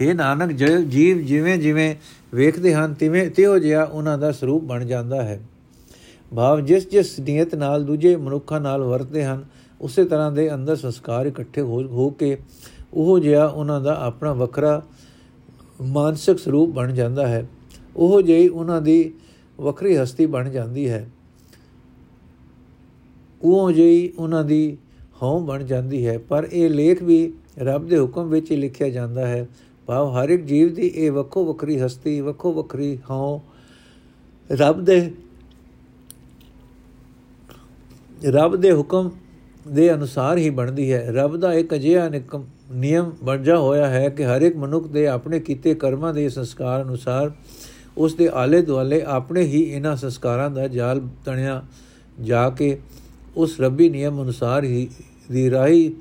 ਇਹ 0.00 0.14
ਨਾਨਕ 0.14 0.52
ਜੀਵ 0.52 1.18
ਜਿਵੇਂ 1.18 1.58
ਜਿਵੇਂ 1.58 1.94
ਵੇਖਦੇ 2.34 2.74
ਹਨ, 2.74 2.94
ਤਿਵੇਂ 2.94 3.30
ਤਿਉ 3.30 3.58
ਜਿਹਾ 3.58 3.84
ਉਹਨਾਂ 3.84 4.18
ਦਾ 4.18 4.32
ਸਰੂਪ 4.32 4.64
ਬਣ 4.64 4.84
ਜਾਂਦਾ 4.84 5.22
ਹੈ। 5.22 5.40
ਭਾਵ 6.34 6.60
ਜਿਸ 6.60 6.88
ਜਿਸ 6.90 7.18
ਨੀਅਤ 7.20 7.54
ਨਾਲ 7.54 7.84
ਦੂਜੇ 7.84 8.16
ਮਨੁੱਖਾਂ 8.16 8.60
ਨਾਲ 8.60 8.82
ਵਰਤਦੇ 8.82 9.24
ਹਨ 9.24 9.44
ਉਸੇ 9.84 10.04
ਤਰ੍ਹਾਂ 10.04 10.32
ਦੇ 10.32 10.54
ਅੰਦਰ 10.54 10.76
ਸੰਸਕਾਰ 10.76 11.26
ਇਕੱਠੇ 11.26 11.60
ਹੋ 11.60 12.10
ਕੇ 12.10 12.38
ਉਹ 12.94 13.18
ਜਿਹਾ 13.18 13.46
ਉਹਨਾਂ 13.46 13.80
ਦਾ 13.80 14.00
ਆਪਣਾ 14.00 14.32
ਵੱਖਰਾ 14.32 14.82
ਮਾਨਸਿਕ 15.82 16.38
ਸਰੂਪ 16.38 16.70
ਬਣ 16.70 16.92
ਜਾਂਦਾ 16.92 17.26
ਹੈ। 17.26 17.48
ਉਹ 17.96 18.22
ਜਿਹੀ 18.22 18.48
ਉਹਨਾਂ 18.48 18.82
ਦੀ 18.82 19.14
ਵੱਖਰੀ 19.60 19.96
ਹਸਤੀ 19.96 20.26
ਬਣ 20.26 20.50
ਜਾਂਦੀ 20.50 20.88
ਹੈ। 20.88 21.10
ਉਹ 23.42 23.72
ਜਿਹੀ 23.72 24.12
ਉਹਨਾਂ 24.18 24.44
ਦੀ 24.44 24.78
ਹਉ 25.22 25.40
ਬਣ 25.40 25.64
ਜਾਂਦੀ 25.64 26.06
ਹੈ। 26.06 26.18
ਪਰ 26.18 26.48
ਇਹ 26.52 26.70
ਲੇਖ 26.70 27.02
ਵੀ 27.02 27.32
ਰੱਬ 27.58 27.88
ਦੇ 27.88 27.98
ਹੁਕਮ 27.98 28.28
ਵਿੱਚ 28.28 28.50
ਹੀ 28.50 28.56
ਲਿਖਿਆ 28.56 28.88
ਜਾਂਦਾ 28.88 29.26
ਹੈ। 29.26 29.48
ਭਾਵ 29.86 30.06
ਹਰ 30.10 30.28
ਇੱਕ 30.28 30.44
ਜੀਵ 30.44 30.74
ਦੀ 30.74 30.86
ਇਹ 30.86 31.12
ਵੱਖੋ 31.12 31.44
ਵੱਖਰੀ 31.44 31.80
ਹਸਤੀ, 31.80 32.20
ਵੱਖੋ 32.20 32.52
ਵੱਖਰੀ 32.52 32.98
ਹਉ 33.10 33.40
ਰੱਬ 34.52 34.84
ਦੇ 34.84 35.14
ਰੱਬ 38.24 38.56
ਦੇ 38.56 38.72
ਹੁਕਮ 38.72 39.10
ਦੇ 39.68 39.92
ਅਨੁਸਾਰ 39.94 40.38
ਹੀ 40.38 40.50
ਬਣਦੀ 40.50 40.92
ਹੈ। 40.92 41.10
ਰੱਬ 41.12 41.36
ਦਾ 41.36 41.52
ਇੱਕ 41.52 41.74
ਅਜਿਹਾ 41.74 42.08
ਨਿਯਮ 42.08 43.10
ਬਣਜਾ 43.24 43.56
ਹੋਇਆ 43.58 43.86
ਹੈ 43.88 44.08
ਕਿ 44.08 44.24
ਹਰ 44.24 44.42
ਇੱਕ 44.42 44.56
ਮਨੁੱਖ 44.56 44.86
ਦੇ 44.86 45.06
ਆਪਣੇ 45.08 45.40
ਕੀਤੇ 45.40 45.74
ਕਰਮਾਂ 45.74 46.12
ਦੇ 46.14 46.28
ਸੰਸਕਾਰ 46.28 46.82
ਅਨੁਸਾਰ 46.82 47.30
ਉਸ 47.98 48.14
ਦੇ 48.14 48.28
ਆਲੇ 48.34 48.60
ਦੁਆਲੇ 48.62 49.02
ਆਪਣੇ 49.02 49.42
ਹੀ 49.42 49.62
ਇਹਨਾਂ 49.62 49.94
ਸੰਸਕਾਰਾਂ 49.96 50.50
ਦਾ 50.50 50.66
ਜਾਲ 50.68 51.00
ਤਣਿਆ 51.24 51.62
ਜਾ 52.20 52.48
ਕੇ 52.50 52.78
ਉਸ 53.36 53.60
ਰੱਬੀ 53.60 53.88
ਨਿਯਮ 53.88 54.22
ਅਨੁਸਾਰ 54.22 54.64
ਹੀ 54.64 54.88
ਦੀ 55.32 55.50
ਰਾਹੀ 55.50 55.94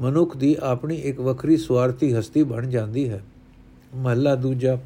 ਮਨੁੱਖ 0.00 0.36
ਦੀ 0.36 0.56
ਆਪਣੀ 0.62 0.96
ਇੱਕ 0.96 1.20
ਵੱਖਰੀ 1.20 1.56
ਸਵਾਰਥੀ 1.56 2.12
ਹਸਤੀ 2.14 2.42
ਬਣ 2.42 2.66
ਜਾਂਦੀ 2.66 3.08
ਹੈ। 3.08 3.20
ਮਹੱਲਾ 3.94 4.34
ਦੂਜਾ, 4.34 4.78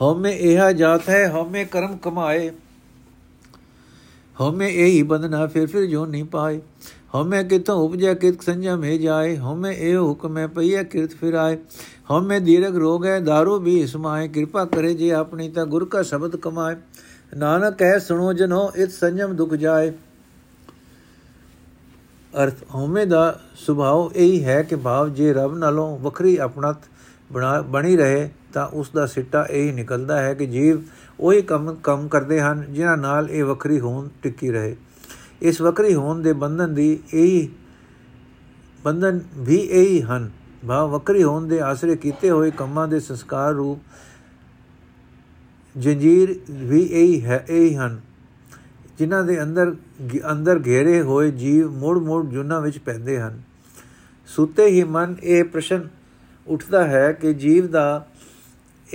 ਹਉਮੈ 0.00 0.30
ਇਹਾ 0.30 0.72
ਜਾਤ 0.72 1.08
ਹੈ, 1.08 1.30
ਹਉਮੈ 1.30 1.64
ਕਰਮ 1.64 1.96
ਕਮਾਏ। 1.96 2.50
ਹਉਮੈ 4.40 4.68
ਇਹੀ 4.68 5.02
ਬੰਦਨਾ 5.02 5.46
ਫਿਰ 5.46 5.66
ਫਿਰ 5.66 5.84
ਜੋ 5.86 6.04
ਨਹੀਂ 6.06 6.24
ਪਾਏ। 6.24 6.60
ਹਉਮੈ 7.14 7.42
ਕਿਤੋਂ 7.42 7.76
ਉਪਜੈ 7.78 8.14
ਕਿਤ 8.14 8.42
ਸੰਜਮ 8.42 8.84
ਹੈ 8.84 8.96
ਜਾਏ। 8.96 9.36
ਹਉਮੈ 9.38 9.72
ਇਹ 9.72 9.96
ਹੁਕਮ 9.98 10.38
ਹੈ 10.38 10.46
ਪਈਆ 10.46 10.82
ਕਿਰਤ 10.82 11.10
ਫਿਰਾਏ 11.10 11.58
ਹਉਮੈ 12.10 12.38
ਦੀਰਘ 12.38 12.72
ਰੋਗ 12.72 13.04
ਹੈ 13.06 13.18
दारू 13.20 13.58
ਵੀ 13.60 13.80
ਇਸਮਾਏ 13.80 14.28
ਕਿਰਪਾ 14.28 14.64
ਕਰੇ 14.64 14.94
ਜੇ 14.94 15.12
ਆਪਣੀ 15.12 15.48
ਤਾਂ 15.48 15.66
ਗੁਰ 15.66 15.84
ਕਾ 15.84 16.02
ਸ਼ਬਦ 16.02 16.36
ਕਮਾਏ। 16.36 16.76
ਨਾਨਕ 17.36 17.82
ਹੈ, 17.82 17.98
ਸੁਣੋ 17.98 18.32
ਜਨੋ, 18.32 18.70
ਇਤ 18.76 18.90
ਸੰਜਮ 18.90 19.36
ਦੁਖ 19.36 19.54
ਜਾਏ। 19.54 19.92
ਅਰਥ, 22.34 22.54
ਹਉਮੈ 22.74 23.04
ਦਾ 23.04 23.40
ਸੁਭਾਅ 23.56 24.16
ਇਹੀ 24.16 24.44
ਹੈ 24.44 24.62
ਕਿ 24.62 24.76
ਭਾਵ 24.76 25.08
ਜੇ 25.08 25.32
ਰੱਬ 25.32 25.56
ਨਾਲੋਂ 25.58 25.98
ਵੱਖਰੀ 25.98 26.36
ਆਪਣਤ 26.36 26.76
ਬਣੀ 27.66 27.96
ਰਹੇ 27.96 28.28
ਤਾਂ 28.54 28.66
ਉਸ 28.68 28.90
ਦਾ 28.90 29.06
ਸਿੱਟਾ 29.06 29.44
ਇਹੀ 29.50 29.72
ਨਿਕਲਦਾ 29.72 30.20
ਹੈ 30.22 30.34
ਕਿ 30.34 30.46
ਜੀਵ 30.46 30.82
ਉਹੀ 31.20 31.42
ਕੰਮ 31.42 31.74
ਕੰਮ 31.74 32.08
ਕਰਦੇ 32.08 32.40
ਹਨ, 32.40 32.64
ਜਿਨ੍ਹਾਂ 32.70 32.96
ਨਾਲ 32.96 33.30
ਇਹ 33.30 33.44
ਵੱਖਰੀ 33.44 33.80
ਹੋਣ 33.80 34.08
ਟਿੱਕੀ 34.22 34.50
ਰਹੇ। 34.50 34.76
ਇਸ 35.42 35.60
ਵੱਖਰੀ 35.60 35.94
ਹੋਣ 35.94 36.22
ਦੇ 36.22 36.32
ਬੰਧਨ 36.32 36.74
ਦੀ 36.74 36.98
ਇਹੀ, 37.14 37.48
ਬੰਧਨ 38.84 39.20
ਵੀ 39.36 39.56
ਇਹੀ 39.56 40.02
ਹਨ। 40.02 40.30
ਭਾਵ 40.68 40.90
ਵੱਖਰੀ 40.90 41.22
ਹੋਣ 41.22 41.48
ਦੇ 41.48 41.60
ਆਸਰੇ 41.60 41.96
ਕੀਤੇ 41.96 42.30
ਹੋਏ 42.30 42.50
ਕੰਮਾਂ 42.50 42.88
ਦੇ 42.88 43.00
ਸੰਸਕਾਰ 43.00 43.52
ਰੂਪ 43.52 43.78
ਜੰਜੀਰ 45.78 46.40
ਵੀ 46.50 46.82
ਇਹੀ 46.82 47.24
ਹੈ, 47.24 47.44
ਇਹੀ 47.48 47.74
ਹਨ। 47.76 48.00
ਜਿਨ੍ਹਾਂ 48.98 49.24
ਦੇ 49.24 49.42
ਅੰਦਰ 49.42 49.74
ਅੰਦਰ 50.32 50.60
ਘੇਰੇ 50.66 51.00
ਹੋਏ 51.02 51.30
ਜੀਵ 51.30 51.70
ਮੋੜ 51.70 51.98
ਮੋੜ 51.98 52.24
ਜੁਨਾ 52.26 52.60
ਵਿੱਚ 52.60 52.78
ਪੈਂਦੇ 52.78 53.20
ਹਨ। 53.20 53.42
ਸੁੱਤੇ 54.26 54.66
ਹੀ 54.66 54.84
ਮਨ 54.84 55.16
ਇਹ 55.22 55.44
ਪ੍ਰਸ਼ਨ 55.44 55.88
ਉੱਠਦਾ 56.46 56.84
ਹੈ 56.84 57.12
ਕਿ 57.12 57.34
ਜੀਵ 57.34 57.66
ਦਾ 57.66 58.06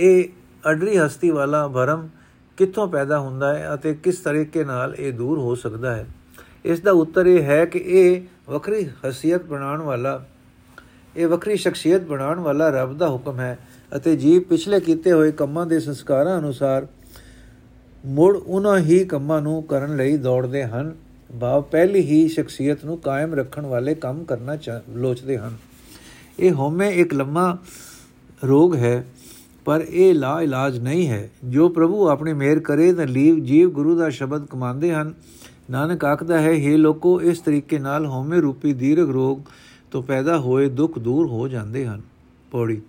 ਇਹ 0.00 0.24
ਅਡਰੀ 0.70 0.96
ਹਸਤੀ 0.98 1.30
ਵਾਲਾ 1.30 1.66
ਭਰਮ 1.68 2.08
ਕਿੱਥੋਂ 2.56 2.86
ਪੈਦਾ 2.88 3.18
ਹੁੰਦਾ 3.18 3.54
ਹੈ 3.54 3.74
ਅਤੇ 3.74 3.94
ਕਿਸ 3.94 4.16
ਤਰੀਕੇ 4.16 4.64
ਨਾਲ 4.64 4.94
ਇਹ 4.94 5.12
ਦੂਰ 5.12 5.38
ਹੋ 5.38 5.54
ਸਕਦਾ 5.54 5.94
ਹੈ? 5.96 6.06
ਇਸ 6.64 6.80
ਦਾ 6.80 6.92
ਉੱਤਰ 6.92 7.26
ਇਹ 7.26 7.42
ਹੈ 7.42 7.64
ਕਿ 7.64 7.78
ਇਹ 7.78 8.22
ਵੱਖਰੀ 8.48 8.84
ਹਸੀਅਤ 8.84 9.44
ਬਣਾਉਣ 9.44 9.82
ਵਾਲਾ, 9.82 10.24
ਇਹ 11.16 11.26
ਵੱਖਰੀ 11.26 11.56
ਸ਼ਖਸੀਅਤ 11.56 12.00
ਬਣਾਉਣ 12.00 12.40
ਵਾਲਾ 12.40 12.68
ਰੱਬ 12.70 12.98
ਦਾ 12.98 13.08
ਹੁਕਮ 13.08 13.40
ਹੈ 13.40 13.58
ਅਤੇ 13.96 14.16
ਜੀਵ 14.16 14.42
ਪਿਛਲੇ 14.42 14.80
ਕੀਤੇ 14.80 15.12
ਹੋਏ 15.12 15.32
ਕੰਮਾਂ 15.32 15.66
ਦੇ 15.66 15.80
ਸੰਸਕਾਰਾਂ 15.80 16.38
ਅਨੁਸਾਰ 16.38 16.86
ਮੁੜ 18.06 18.36
ਉਹਨਾਂ 18.36 18.78
ਹੀ 18.78 19.04
ਕੰਮਾਂ 19.04 19.40
ਨੂੰ 19.42 19.62
ਕਰਨ 19.62 19.96
ਲਈ 19.96 20.16
ਦੌੜਦੇ 20.16 20.64
ਹਨ। 20.64 20.94
ਭਾਵ 21.40 21.62
ਪਹਿਲੀ 21.62 22.00
ਹੀ 22.00 22.28
ਸ਼ਖਸੀਅਤ 22.28 22.84
ਨੂੰ 22.84 22.98
ਕਾਇਮ 22.98 23.34
ਰੱਖਣ 23.34 23.66
ਵਾਲੇ 23.66 23.94
ਕੰਮ 23.94 24.24
ਕਰਨਾ 24.24 24.56
ਲੋਚਦੇ 24.88 25.38
ਹਨ। 25.38 25.56
ਇਹ 26.38 26.52
ਹਉਮੈ 26.52 26.88
ਇੱਕ 26.90 27.14
ਲੰਮਾ 27.14 27.58
ਰੋਗ 28.48 28.76
ਹੈ 28.76 29.04
ਪਰ 29.70 29.84
ਇਹ 29.88 30.14
ਲਾ 30.14 30.42
ਇਲਾਜ 30.42 30.78
ਨਹੀਂ 30.78 31.08
ਹੈ। 31.08 31.30
ਜੋ 31.44 31.68
ਪ੍ਰਭੂ 31.68 32.08
ਆਪਣੀ 32.08 32.32
ਮਿਹਰ 32.32 32.60
ਕਰੇ, 32.60 32.92
ਤਾਂ 32.92 33.06
ਲੀਵ 33.06 33.38
ਜੀਵ 33.38 33.70
ਗੁਰੂ 33.70 33.98
ਦਾ 33.98 34.10
ਸ਼ਬਦ 34.10 34.46
ਕਮਾਉਂਦੇ 34.46 34.94
ਹਨ। 34.94 35.14
ਨਾਨਕ 35.70 36.04
ਆਖਦਾ 36.04 36.40
ਹੈ 36.40 36.52
हे 36.52 36.76
ਲੋਕੋ, 36.76 37.22
ਇਸ 37.22 37.38
ਤਰੀਕੇ 37.38 37.78
ਨਾਲ 37.78 38.06
ਹਉਮੈ 38.06 38.40
ਰੂਪੀ 38.40 38.72
ਦੀਰਘ 38.72 39.12
ਰੋਗ 39.12 39.38
ਤੋਂ 39.90 40.02
ਪੈਦਾ 40.02 40.38
ਹੋਏ 40.38 40.68
ਦੁੱਖ 40.68 40.98
ਦੂਰ 40.98 41.26
ਹੋ 41.26 41.48
ਜਾਂਦੇ 41.48 41.86
ਹਨ। 41.86 42.00
ਪੌੜੀ। 42.50 42.82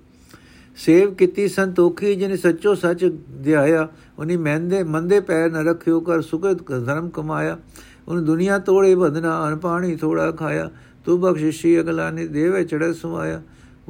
ਸੇਵ 0.78 1.14
ਕੀਤੀ 1.14 1.48
ਸੰਤੋਖੀ 1.48 2.16
ਜਿਨੇ 2.16 2.38
ਸੱਚੋ 2.38 2.76
ਸੱਚ 2.76 3.12
ਧਿਆਇਆ 3.44 3.88
ਉਨੀ 4.20 4.38
ਮਹਿੰਦੇ, 4.38 4.84
ਮੰਦੇ 4.84 5.20
ਪੈਰ 5.20 5.52
ਨ 5.52 5.68
ਰੱਖਿਓ 5.68 6.00
ਕਰ 6.00 6.22
ਸੁਖਤ 6.22 6.86
ਧਰਮ 6.86 7.10
ਕਮਾਇਆ। 7.10 7.60
ਉਹਨ 8.08 8.26
ਦੁਨੀਆ 8.26 8.60
ਤੋੜੇ 8.60 8.96
ਬਦਨਾ 8.96 9.48
ਅਨ 9.48 9.58
ਪਾਣੀ 9.58 9.96
ਥੋੜਾ 9.96 10.32
ਖਾਇਆ। 10.32 10.72
ਤੂੰ 11.06 11.22
ਬਖਸ਼ਿਸ਼ੀ 11.22 11.80
ਅਗਲਾ 11.80 12.12
ਨੇ 12.12 12.28
ਦੇਵੇ 12.28 12.64
ਚੜੇ 12.64 12.94
ਸੁਆਇਆ 12.94 13.42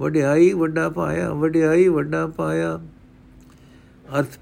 ਵਡਿਆਈ 0.02 0.52
ਵੱਡਾ 0.54 0.90
ਪਾਇਆ 0.90 1.34
ਵਡਿਆਈ 1.34 1.88
ਵੱਡਾ 1.88 2.26
ਪਾਇਆ। 2.28 2.80
ਅਰਥ, 4.20 4.38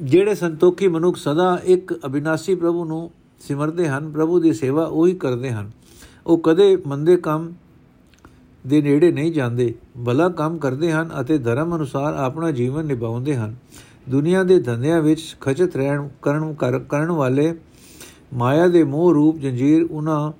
ਜਿਹੜੇ 0.00 0.34
ਸੰਤੋਖੀ 0.34 0.88
ਮਨੁੱਖ 0.88 1.16
ਸਦਾ 1.16 1.58
ਇੱਕ 1.64 1.92
ਅਬਿਨਾਸੀ 2.06 2.54
ਪ੍ਰਭੂ 2.54 2.84
ਨੂੰ 2.84 3.10
ਸਿਮਰਦੇ 3.40 3.88
ਹਨ, 3.88 4.10
ਪ੍ਰਭੂ 4.10 4.40
ਦੀ 4.40 4.52
ਸੇਵਾ 4.52 4.84
ਉਹੀ 4.84 5.14
ਕਰਦੇ 5.14 5.50
ਹਨ। 5.50 5.70
ਉਹ 6.26 6.38
ਕਦੇ 6.38 6.76
ਮੰਦੇ 6.86 7.16
ਕੰਮ 7.16 7.52
ਦੇ 8.64 8.80
ਨੇੜੇ 8.82 9.10
ਨਹੀਂ 9.12 9.32
ਜਾਂਦੇ, 9.32 9.74
ਭਲਾ 10.06 10.28
ਕੰਮ 10.28 10.56
ਕਰਦੇ 10.58 10.92
ਹਨ 10.92 11.10
ਅਤੇ 11.20 11.38
ਧਰਮ 11.38 11.74
ਅਨੁਸਾਰ 11.76 12.14
ਆਪਣਾ 12.14 12.50
ਜੀਵਨ 12.50 12.86
ਨਿਭਾਉਂਦੇ 12.86 13.36
ਹਨ। 13.36 13.54
ਦੁਨੀਆ 14.08 14.42
ਦੇ 14.42 14.58
ਧੰਦਿਆਂ 14.60 15.00
ਵਿੱਚ 15.02 15.36
ਖਚਤ 15.40 15.76
ਰਹਿਣ 15.76 16.08
ਕਰਨ 16.22 16.54
ਕਰਨ 16.88 17.10
ਵਾਲੇ 17.10 17.54
ਮਾਇਆ 18.34 18.68
ਦੇ 18.68 18.82
ਮੋਹ 18.84 19.12
ਰੂਪ 19.14 19.38
ਜੰਜੀਰ, 19.38 19.86
ਉਹਨਾਂ 19.90 20.32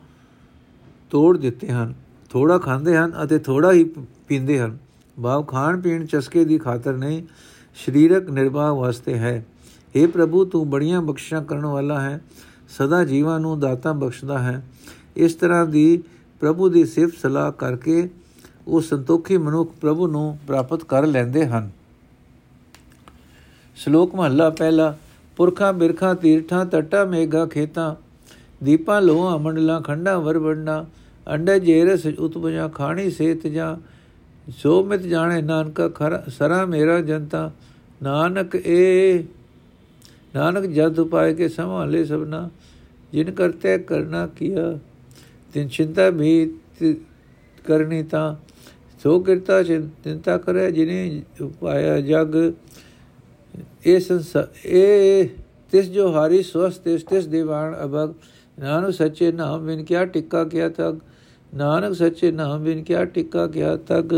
ਤੋੜ 1.10 1.38
ਦਿੱਤੇ 1.38 1.68
ਹਨ, 1.68 1.94
ਥੋੜਾ 2.30 2.58
ਖਾਂਦੇ 2.58 2.96
ਹਨ 2.96 3.12
ਅਤੇ 3.24 3.38
ਥੋੜਾ 3.38 3.72
ਹੀ 3.72 3.84
ਪੀਂਦੇ 4.28 4.60
ਹਨ। 4.60 4.78
ਭਾਵ 5.22 5.42
ਖਾਣ 5.42 5.80
ਪੀਣ 5.80 6.06
ਚਸਕੇ 6.06 6.44
ਦੀ 6.44 6.58
ਖਾਤਰ 6.58 6.92
ਨਹੀਂ, 6.92 7.22
ਸਰੀਰਕ 7.86 8.30
ਨਿਰਵਾਹ 8.30 8.74
ਵਾਸਤੇ 8.74 9.14
ਹੈ। 9.14 9.46
हे 9.94 10.08
ਪ੍ਰਭੂ, 10.10 10.44
ਤੂੰ 10.44 10.70
ਬੜੀਆਂ 10.70 11.02
ਬਖਸ਼ਾਂ 11.02 11.44
ਕਰਨ 11.44 11.66
ਵਾਲਾ 11.66 12.00
ਹੈ, 12.00 12.20
ਸਦਾ 12.68 13.04
ਜੀਵਾਂ 13.04 13.40
ਨੂੰ 13.40 13.60
ਦਾਤਾ 13.60 13.92
ਬਖਸ਼ਦਾ 13.92 14.38
ਹੈ। 14.38 14.64
ਇਸ 15.16 15.34
ਤਰ੍ਹਾਂ 15.34 15.66
ਦੀ 15.66 16.02
ਪ੍ਰਭੂ 16.40 16.68
ਦੀ 16.68 16.84
ਸਿਫਤ 16.84 17.18
ਸਲਾਹ 17.18 17.52
ਕਰਕੇ 17.52 18.08
ਉਹ 18.66 18.80
ਸੰਤੋਖੀ 18.80 19.36
ਮਨੁੱਖ 19.36 19.72
ਪ੍ਰਭੂ 19.80 20.06
ਨੂੰ 20.06 20.38
ਪ੍ਰਾਪਤ 20.46 20.84
ਕਰ 20.84 21.06
ਲੈਂਦੇ 21.06 21.46
ਹਨ। 21.46 21.70
ਸ਼ਲੋਕ 23.76 24.14
ਮਹਲਾ 24.14 24.50
ਪਹਿਲਾ, 24.50 24.96
ਪੁਰਖਾ, 25.36 25.72
ਬਿਰਖਾ 25.72 26.14
ਤੀਰਠਾਂ 26.14 26.66
ਟਟਾ 26.66 27.04
ਮੇਗਾ 27.04 27.46
ਖੇਤਾ 27.46 27.96
ਦੀਪਾਂ 28.64 29.02
ਲੋਹਾਂ, 29.02 29.38
ਮੰਡਲਾਂ, 29.38 29.80
ਖੰਡਾ 29.80 30.18
ਵਰਵੜਨਾ 30.18 30.84
ਅੰਡੇ 31.26 31.58
ਜੇਰਸ, 31.60 32.06
ਉਤਪਜਾ, 32.06 32.68
ਖਾਣੀ 32.68 33.10
ਸੇਤ 33.10 33.46
ਜਾ 33.46 33.76
ਸੋ 34.58 34.84
ਮਿਤ 34.84 35.00
ਜਾਣੇ, 35.00 35.42
ਨਾਨਕ 35.42 35.94
ਖਰ, 35.94 36.22
ਸਰਾ 36.28 36.64
ਮੇਰਾ 36.66 37.00
ਜਨਤਾ, 37.00 37.50
ਨਾਨਕ 38.02 38.56
ਏ, 38.56 39.24
ਨਾਨਕ 40.34 40.64
ਜਦ 40.66 40.98
ਉਪਾਏ 40.98 41.34
ਕੇ 41.34 41.48
ਸੰਭਾਲੇ 41.48 42.04
ਸਭਨਾ, 42.04 42.48
ਜਿਨ 43.12 43.30
ਕਰਤੇ 43.30 43.78
ਕਰਨਾ 43.78 44.26
ਕੀਆ, 44.26 44.78
ਤਿਨ 45.54 45.68
ਚਿੰਤਾ 45.68 46.10
ਵੀ 46.10 46.50
ਕਰਨੀ 47.64 48.02
ਤਾਂ, 48.02 48.34
ਸੋ 49.02 49.18
ਕਿਰਤਾ 49.20 49.62
ਚਿੰਤਾ 49.62 50.36
ਕਰੇ 50.38 50.70
ਜਿਨੇ 50.70 51.22
ਉਪਾਇਆ 51.42 52.00
ਜਗ, 52.00 52.52
ਇਹ 53.86 54.00
ਸੰਸਾਰ 54.00 54.46
ਇਹ 54.64 55.28
ਤਿਸ 55.72 55.90
ਜੋ 55.90 56.12
ਹਾਰੀ 56.12 56.42
ਸਵਸ 56.42 56.76
ਤਿਸ 56.76 57.02
ਤਿਸ 57.02 57.26
ਦੀਵਾਨ 57.26 57.74
ਅਬਗ 57.84 58.12
ਨਾਨਕ 58.58 58.90
ਸੱਚੇ 58.90 59.32
ਨਾਮ 59.32 59.66
ਬਿਨ 59.66 59.84
ਕਿਆ 59.84 60.04
ਟਿੱਕਾ 60.04 60.44
ਕਿਆ 60.44 60.68
ਤਗ, 60.68 60.98
ਨਾਨਕ 61.54 61.92
ਸੱਚੇ 61.92 62.30
ਨਾਮ 62.30 62.62
ਬਿਨ 62.64 62.82
ਕਿਆ 62.84 63.04
ਟਿੱਕਾ 63.04 63.46
ਕਿਆ 63.46 63.76
ਤਗ। 63.76 64.14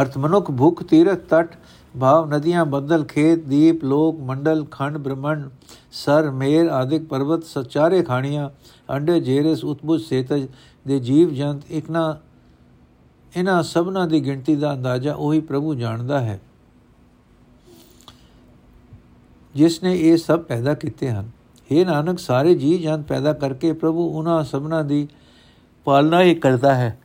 ਅਰਥ, 0.00 0.16
ਮਨੁੱਖ 0.18 0.50
ਭੁਖ, 0.50 0.82
ਤੀਰਥ, 0.82 1.20
ਤਟ, 1.30 1.54
ਭਾਵ, 2.00 2.28
ਨਦੀਆਂ 2.28 2.64
ਬੱਦਲ 2.64 3.04
ਖੇਤ, 3.04 3.44
ਦੀਪ, 3.44 3.84
ਲੋਕ, 3.84 4.20
ਮੰਡਲ, 4.20 4.64
ਖੰਡ, 4.70 4.98
ਬ੍ਰਹਮੰਡ, 4.98 5.48
ਸਰ, 5.92 6.30
ਮੇਰ 6.30 6.68
ਆਦਿਕ 6.68 7.04
ਪਰਬਤ 7.04 7.44
ਸਚਾਰੇ 7.44 8.02
ਖਾਣੀਆਂ, 8.02 8.50
ਅੰਡੇ, 8.90 9.20
ਜੇਰਸ, 9.20 9.64
ਉਤਬੁਜ, 9.64 10.02
ਸੇਤਜ 10.02 10.46
ਦੇ 10.86 10.98
ਜੀਵ 11.00 11.30
ਜੰਤ, 11.30 11.62
ਇਕਨਾ 11.70 12.18
ਇਹਨਾਂ 13.36 13.62
ਸਭਨਾਂ 13.62 14.06
ਦੀ 14.06 14.24
ਗਿਣਤੀ 14.24 14.54
ਦਾ 14.56 14.72
ਅੰਦਾਜ਼ਾ 14.72 15.14
ਉਹੀ 15.14 15.40
ਪ੍ਰਭੂ 15.40 15.74
ਜਾਣਦਾ 15.74 16.20
ਹੈ। 16.20 16.40
ਜਿਸ 19.56 19.82
ਨੇ 19.82 19.98
ਇਹ 19.98 20.16
ਸਭ 20.16 20.40
ਪੈਦਾ 20.40 20.74
ਕੀਤੇ 20.74 21.10
ਹਨ। 21.10 21.30
हे 21.72 21.86
ਨਾਨਕ, 21.86 22.18
ਸਾਰੇ 22.18 22.54
ਜੀ 22.54 22.78
ਜੰਤ 22.78 23.06
ਪੈਦਾ 23.08 23.32
ਕਰਕੇ 23.32 23.72
ਪ੍ਰਭੂ 23.72 24.08
ਉਹਨਾਂ 24.08 24.44
ਸਭਨਾਂ 24.44 24.84
ਦੀ 24.84 25.08
ਪਾਲਣਾ 25.84 26.22
ਹੀ 26.22 26.34
ਕਰਦਾ 26.34 26.74
ਹੈ। 26.74 26.98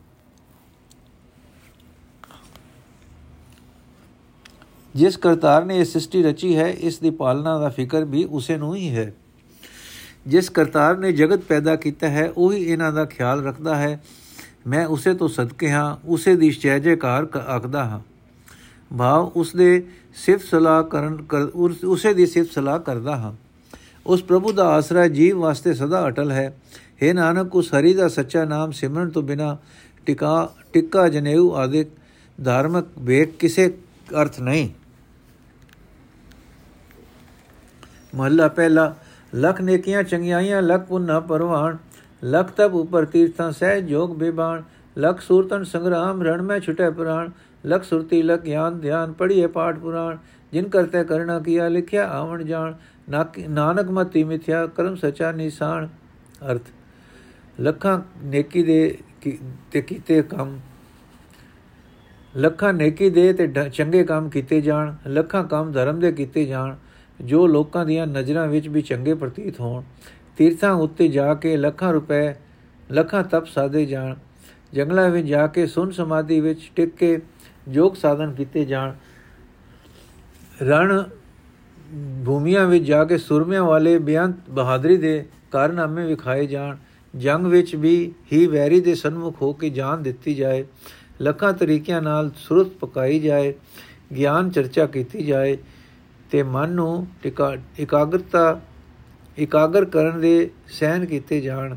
ਜਿਸ 4.96 5.18
ਕਰਤਾਰ 5.18 5.66
ਨੇ 5.66 5.80
ਇਹ 5.80 5.86
ਸ੍ਰਿਸ਼ਟੀ 5.86 6.24
ਰਚੀ 6.24 6.58
ਹੈ, 6.58 6.68
ਇਸ 6.68 7.00
ਦੀ 7.00 7.10
ਪਾਲਣਾ 7.10 7.60
ਦਾ 7.60 7.70
ਫਿਕਰ 7.70 8.06
ਵੀ 8.06 8.24
ਉਸੇ 8.24 8.58
ਨੂੰ 8.58 8.76
ਹੀ 8.76 8.90
ਹੈ। 8.90 9.14
ਜਿਸ 10.28 10.50
ਕਰਤਾਰ 10.50 10.98
ਨੇ 10.98 11.12
ਜਗਤ 11.12 11.40
ਪੈਦਾ 11.40 11.76
ਕੀਤਾ 11.76 12.10
ਹੈ, 12.10 12.32
ਉਹੀ 12.38 12.64
ਇਹਨਾਂ 12.64 12.92
ਦਾ 12.92 13.06
ਖਿਆਲ 13.06 13.46
ਰੱਖਦਾ 13.46 13.76
ਹੈ। 13.76 14.04
ਮੈਂ 14.68 14.86
ਉਸੇ 14.86 15.14
ਤੋਂ 15.14 15.28
ਸਦਕੇ 15.28 15.72
ਹਾਂ, 15.72 15.98
ਉਸੇ 16.06 16.36
ਦੀ 16.36 16.52
ਜੈ 16.52 16.80
ਜੈਕਾਰ 16.80 17.40
ਆਖਦਾ 17.40 17.86
ਹਾਂ। 17.86 18.00
ਭਾਵ 18.98 19.32
ਉਸ 19.36 19.56
ਦੇ 19.56 19.88
ਸਿਫਤ 20.16 20.46
ਸਲਾਹ 20.46 20.84
ਕਰਨ 20.84 21.26
ਉਸੇ 21.84 22.14
ਦੀ 22.14 22.26
ਸਿਫਤ 22.26 22.52
ਸਲਾਹ 22.52 22.80
ਕਰਦਾ 22.80 23.16
ਹਾਂ। 23.16 23.34
ਉਸ 24.06 24.24
ਪ੍ਰਭੂ 24.24 24.52
ਦਾ 24.52 24.68
ਆਸਰਾ 24.68 25.08
ਜੀਵ 25.08 25.40
ਵਾਸਤੇ 25.40 25.74
ਸਦਾ 25.74 26.08
ਅਟਲ 26.08 26.32
ਹੈ। 26.32 26.58
हे 27.02 27.14
ਨਾਨਕ, 27.14 27.56
ਉਸ 27.56 27.74
ਹਰੀ 27.74 27.94
ਦਾ 27.94 28.08
ਸੱਚਾ 28.08 28.46
ਨਾਮ 28.46 28.72
ਸਿਮਰਨ 28.72 29.10
ਤੋਂ 29.10 29.24
ਬਿਨਾ 29.24 29.58
ਟਿਕਾ 30.06 30.54
ਟਿੱਕਾ 30.74 31.08
ਜਨੇਊ 31.10 31.52
ਆਦਿਕ 31.56 31.88
ਧਾਰਮਿਕ 32.44 32.86
ਵੇਖ 33.00 33.38
ਕਿਸੇ 33.38 33.74
ਅਰਥ 34.22 34.40
ਨਹੀਂ। 34.40 34.70
ਮਹੱਲਾ 38.16 38.48
ਪਹਿਲਾ, 38.48 38.96
ਲਖ 39.36 39.62
ਨੇਕੀਆਂ 39.62 40.04
ਚੰਗਿਆਈਆਂ 40.04 40.62
ਲਖ 40.62 40.86
ਪੁੰਨਾ 40.86 41.20
ਪਰਵਾਨ 41.20 41.78
ਲਖ 42.26 42.52
ਤਬ 42.52 42.76
ਉਪਰ 42.76 43.06
ਤੀਰਥਾਂ 43.06 43.52
ਸਹਿ 43.52 43.82
ਜੋਗ 43.82 44.16
ਬੇਬਾਨ। 44.16 44.64
ਲਖ 45.00 45.22
ਸੂਰਤਨ 45.22 45.64
ਸੰਗਰਾਮ, 45.64 46.24
ਰਣ 46.24 46.42
ਮੈਂ 46.42 46.60
ਛੁਟੇ 46.60 46.90
ਪ੍ਰਾਣ। 46.90 47.30
ਲਖ 47.66 47.84
ਸੁਰਤੀ, 47.84 48.22
ਲਖ 48.22 48.42
ਗਿਆਨ, 48.42 48.80
ਧਿਆਨ 48.80 49.14
ਪੜੀਏ 49.14 49.48
ਪਾਠ 49.48 49.78
ਪੁਰਾਣ, 49.80 50.18
ਜਿਨ 50.54 50.70
ਕਰਤੇ 50.70 51.04
ਕਰਣਾ 51.04 51.40
ਕੀਆ, 51.40 51.68
ਲਿਖਿਆ 51.68 52.08
ਆਵਣ 52.10 52.44
ਜਾਣ 52.44 52.74
ਨਾਨਕ 53.50 53.90
ਮਤੀ 53.90 54.24
ਮਿਥਿਆ, 54.24 54.66
ਕਰਮ 54.68 54.96
ਸਚਾ 54.96 55.32
ਨਿਸ਼ਾਨ, 55.32 55.88
ਅਰਥ। 56.52 56.70
ਲੱਖਾਂ 57.60 58.00
ਨੇਕੀ 58.24 58.64
ਦੇ 58.64 58.98
ਤੇ 59.72 59.82
ਕੀਤੇ 59.82 60.22
ਕੰਮ। 60.22 60.60
ਲੱਖਾਂ 62.36 62.74
ਨੇਕੀ 62.74 63.10
ਦੇ 63.10 63.32
ਤੇ 63.34 63.48
ਚੰਗੇ 63.74 64.04
ਕੰਮ 64.04 64.30
ਕੀਤੇ 64.30 64.62
ਜਾਣ, 64.62 64.94
ਲੱਖਾਂ 65.08 65.44
ਕੰਮ 65.44 65.72
ਧਰਮ 65.72 66.00
ਦੇ 66.00 66.12
ਕੀਤੇ 66.12 66.46
ਜਾਣ, 66.46 66.76
ਜੋ 67.22 67.46
ਲੋਕਾਂ 67.48 67.86
ਦੀਆਂ 67.86 68.08
ਨਜ਼ਰਾਂ 68.08 68.48
ਵਿੱਚ 68.48 68.68
ਵੀ 68.68 68.82
ਚੰਗੇ 68.82 69.14
ਪ੍ਰਤੀਤ 69.14 69.60
ਹੋਣ। 69.60 69.84
ਤੀਰਥਾਂ 70.38 70.74
ਉੱਤੇ 70.74 71.08
ਜਾ 71.08 71.34
ਕੇ 71.34 71.56
ਲੱਖਾਂ 71.58 71.92
ਰੁਪਏ 71.94 72.34
ਲੱਖਾਂ 72.92 73.24
ਤਪ 73.24 73.46
ਸਾਦੇ 73.46 73.86
ਜਾਣ। 73.86 74.16
ਜੰਗਲਾਂ 74.74 75.10
ਵਿੱਚ 75.10 75.28
ਜਾ 75.28 75.46
ਕੇ 75.48 75.66
ਸੁਨ 75.68 75.92
ਸਮਾਧੀ 75.92 76.40
ਵਿੱਚ 76.40 76.72
ਟਿਕ 76.76 76.96
ਕੇ 76.96 77.20
ਯੋਗ 77.70 77.94
ਸਾਧਨ 77.94 78.34
ਕੀਤੇ 78.34 78.66
ਜਾਣ। 78.66 78.94
ਰਣ 80.62 81.04
ਭੂਮੀਆਂ 82.26 82.66
ਵਿੱਚ 82.68 82.84
ਜਾ 82.84 83.04
ਕੇ 83.06 83.18
ਸੁਰਮਿਆਂ 83.18 83.64
ਵਾਲੇ 83.64 83.98
ਬਿਆੰਤ 84.00 84.50
ਬਹਾਦਰੀ 84.50 84.98
ਦੇ 84.98 85.26
ਕਾਰਨਾਮੇ 85.52 86.06
ਵਿਖਾਏ 86.06 86.46
ਜਾਣ। 86.48 86.78
ਜੰਗ 87.14 87.46
ਵਿੱਚ 87.46 87.76
ਵੀ 87.76 88.14
ਹੀ 88.34 88.46
ਵੈਰੀ 88.48 88.80
ਦੇ 88.82 88.96
ਸਨਮੁਖ 88.96 89.42
ਹੋ 89.42 89.52
ਕੇ 89.54 89.70
ਜਾਨ 89.70 90.04
ਦਿੱਤੀ 90.04 90.34
ਜਾਏ। 90.36 90.66
ਲੱਖਾਂ 91.22 91.54
ਤਰੀਕਿਆਂ 91.54 92.02
ਨਾਲ 92.02 92.32
ਸੁਰਤ 92.36 92.68
ਪਕਾਈ 92.68 93.20
ਜਾਏ। 93.20 93.54
ਗਿਆਨ 94.16 94.50
ਚਰਚਾ 94.50 94.86
ਕੀਤੀ 94.86 95.24
ਜਾਏ 95.24 95.58
ਤੇ 96.32 96.44
ਮਨ 96.44 96.72
ਨੂੰ 96.72 97.08
ਇਕਾਗਰਤਾ, 97.80 98.62
ਇਕਾਗਰ 99.40 99.86
ਕਰਨ 99.86 100.20
ਦੇ 100.22 100.50
ਸਹਿਨ 100.68 101.06
ਕੀਤੇ 101.06 101.42
ਜਾਣ। 101.42 101.76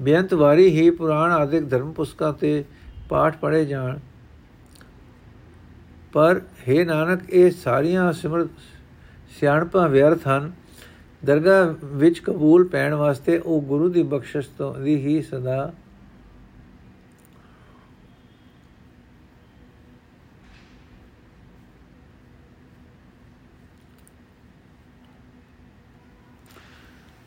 ਬੇਅੰਤ 0.00 0.34
ਵਾਰੀ 0.34 0.68
ਹੀ 0.70 0.90
ਪੁਰਾਣ 0.90 1.32
ਆਦਿਕ 1.32 1.68
ਧਰਮ 1.68 1.92
ਪੁਸਤਕਾਂ 1.92 2.32
ਤੇ 2.32 2.64
ਪਾਠ 3.10 3.36
ਪੜ੍ਹੇ 3.36 3.64
ਜਾਣ। 3.64 3.98
ਪਰ 6.12 6.40
हे 6.62 6.84
ਨਾਨਕ, 6.86 7.28
ਇਹ 7.30 7.50
ਸਾਰੀਆਂ 7.50 8.12
ਸਿਮਰ 8.12 8.46
ਸਿਆਣਪਾਂ 9.40 9.88
ਵਿਅਰਥ 9.88 10.26
ਹਨ। 10.28 10.52
ਦਰਗਾਹ 11.24 11.86
ਵਿੱਚ 11.86 12.18
ਕਬੂਲ 12.18 12.66
ਪੈਣ 12.68 12.94
ਵਾਸਤੇ 12.94 13.38
ਉਹ 13.38 13.60
ਗੁਰੂ 13.62 13.88
ਦੀ 13.88 14.02
ਬਖਸ਼ਿਸ਼ 14.02 14.48
ਤੋਂ 14.58 14.74
ਦੀ 14.74 14.96
ਹੀ 14.96 15.22
ਸਦਾ 15.22 15.72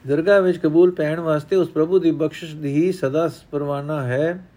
ਦਰਗਾਹ 0.06 0.42
ਵਿੱਚ 0.42 0.58
ਕਬੂਲ 0.58 0.92
ਪੈਣ 0.92 1.20
ਵਾਸਤੇ 1.20 1.56
ਉਸ 1.56 1.70
ਪ੍ਰਭੂ 1.70 2.00
ਦੀ 2.00 2.12
ਬਖਸ਼ਿਸ਼ 2.12 2.56
ਦੀ 2.56 2.74
ਹੀ 2.74 2.92
ਸਦਾ 2.92 3.30
ਪਰਵਾਨਾ 3.52 4.02
ਹੈ। 4.04 4.48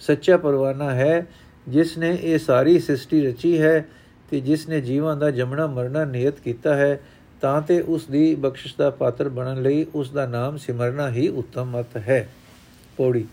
ਸੱਚਾ 0.00 0.36
ਪਰਵਾਨਾ 0.36 0.90
ਹੈ, 0.90 1.26
ਜਿਸ 1.68 1.98
ਨੇ 1.98 2.18
ਇਹ 2.22 2.38
ਸਾਰੀ 2.38 2.78
ਸ੍ਰਿਸ਼ਟੀ 2.78 3.26
ਰਚੀ 3.26 3.60
ਹੈ 3.60 3.86
ਤੇ 4.30 4.40
ਜਿਸ 4.40 4.68
ਨੇ 4.68 4.80
ਜੀਵਾਂ 4.80 5.16
ਦਾ 5.16 5.30
ਜੰਮਣਾ 5.30 5.66
ਮਰਨਾ 5.66 6.04
ਨਿਯਤ 6.04 6.40
ਕੀਤਾ 6.40 6.74
ਹੈ, 6.74 7.00
ਤਾਂ 7.40 7.62
ਤੇ 7.62 7.80
ਉਸ 7.80 8.04
ਦੀ 8.04 8.34
ਬਖਸ਼ਿਸ਼ 8.34 8.74
ਦਾ 8.78 8.90
ਪਾਤਰ 8.90 9.28
ਬਣਨ 9.28 9.62
ਲਈ 9.62 9.86
ਉਸ 9.94 10.10
ਦਾ 10.10 10.26
ਨਾਮ 10.26 10.56
ਸਿਮਰਨਾ 10.56 11.10
ਹੀ 11.10 11.28
ਉੱਤਮ 11.28 11.70
ਮਤ 11.70 11.96
ਹੈ। 11.96 12.28
ਪੌੜੀ। 12.96 13.24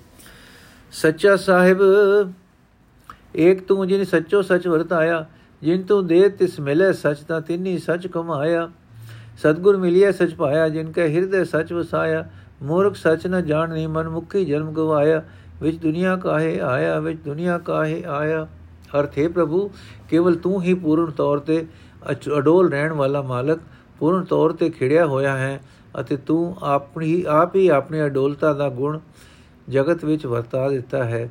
ਸੱਚਾ 0.91 1.35
ਸਾਹਿਬ, 1.35 1.81
ਏਕ 3.35 3.63
ਤੂੰ 3.63 3.87
ਜਿਨ 3.87 4.03
ਸੱਚੋ 4.03 4.41
ਸੱਚ 4.41 4.67
ਵਰਤਾਇਆ 4.67 5.25
ਜਿਨ 5.61 5.83
ਤੂੰ 5.83 6.07
ਦੇ 6.07 6.29
ਤਿਸ 6.29 6.59
ਮਿਲੇ 6.59 6.93
ਸਚ 6.93 7.17
ਤਾਂ 7.27 7.41
ਤਿੰਨੀ 7.41 7.77
ਸਚ 7.77 8.07
ਕਮਾਇਆ। 8.07 8.69
ਸਤਗੁਰ 9.37 9.77
ਮਿਲਿਆ 9.77 10.11
ਸਚ 10.11 10.33
ਪਾਇਆ 10.33 10.69
ਜਿਨ 10.69 10.91
ਕੈ 10.91 11.07
ਹਿਰਦੇ 11.07 11.43
ਸਚ 11.45 11.73
ਵਸਾਇਆ, 11.73 12.29
ਮੂਰਖ 12.61 12.95
ਸਚ 12.95 13.27
ਨ 13.27 13.45
ਜਾਣਨੀ 13.45 13.87
ਮਨ 13.87 14.09
ਮੁਖੀ 14.09 14.45
ਜਨਮ 14.45 14.71
ਗਵਾਇਆ। 14.73 15.23
ਵਿੱਚ 15.61 15.77
ਦੁਨੀਆ 15.77 16.15
ਕਾਹੇ 16.15 16.59
ਆਇਆ, 16.59 16.99
ਵਿੱਚ 16.99 17.19
ਦੁਨੀਆ 17.19 17.57
ਕਾਹੇ 17.57 18.03
ਆਇਆ। 18.03 18.47
ਅਰਥ, 18.99 19.17
ਹੈ 19.17 19.27
ਪ੍ਰਭੂ, 19.29 19.69
ਕੇਵਲ 20.09 20.35
ਤੂੰ 20.35 20.61
ਹੀ 20.61 20.73
ਪੂਰਨ 20.73 21.11
ਤੌਰ 21.11 21.39
ਤੇ 21.39 21.65
ਅਡੋਲ 22.11 22.71
ਰਹਿਣ 22.71 22.93
ਵਾਲਾ 22.93 23.21
ਮਾਲਕ 23.21 23.59
ਪੂਰਨ 23.99 24.23
ਤੌਰ 24.23 24.51
ਤੇ 24.51 24.69
ਖਿੜਿਆ 24.69 25.05
ਹੋਇਆ 25.05 25.37
ਹੈ 25.37 25.59
ਅਤੇ 25.99 26.17
ਤੂੰ 26.17 26.55
ਆਪਣੀ, 26.61 27.23
ਆਪ 27.27 27.55
ਹੀ 27.55 27.67
ਆਪਣੀ 27.67 28.05
ਅਡੋਲਤਾ 28.05 28.53
ਦਾ 28.53 28.69
ਗੁਣ 28.69 28.99
ਜਗਤ 29.69 30.05
ਵਿੱਚ 30.05 30.25
ਵਰਤਾ 30.25 30.69
ਦਿੱਤਾ 30.69 31.03
ਹੈ। 31.03 31.29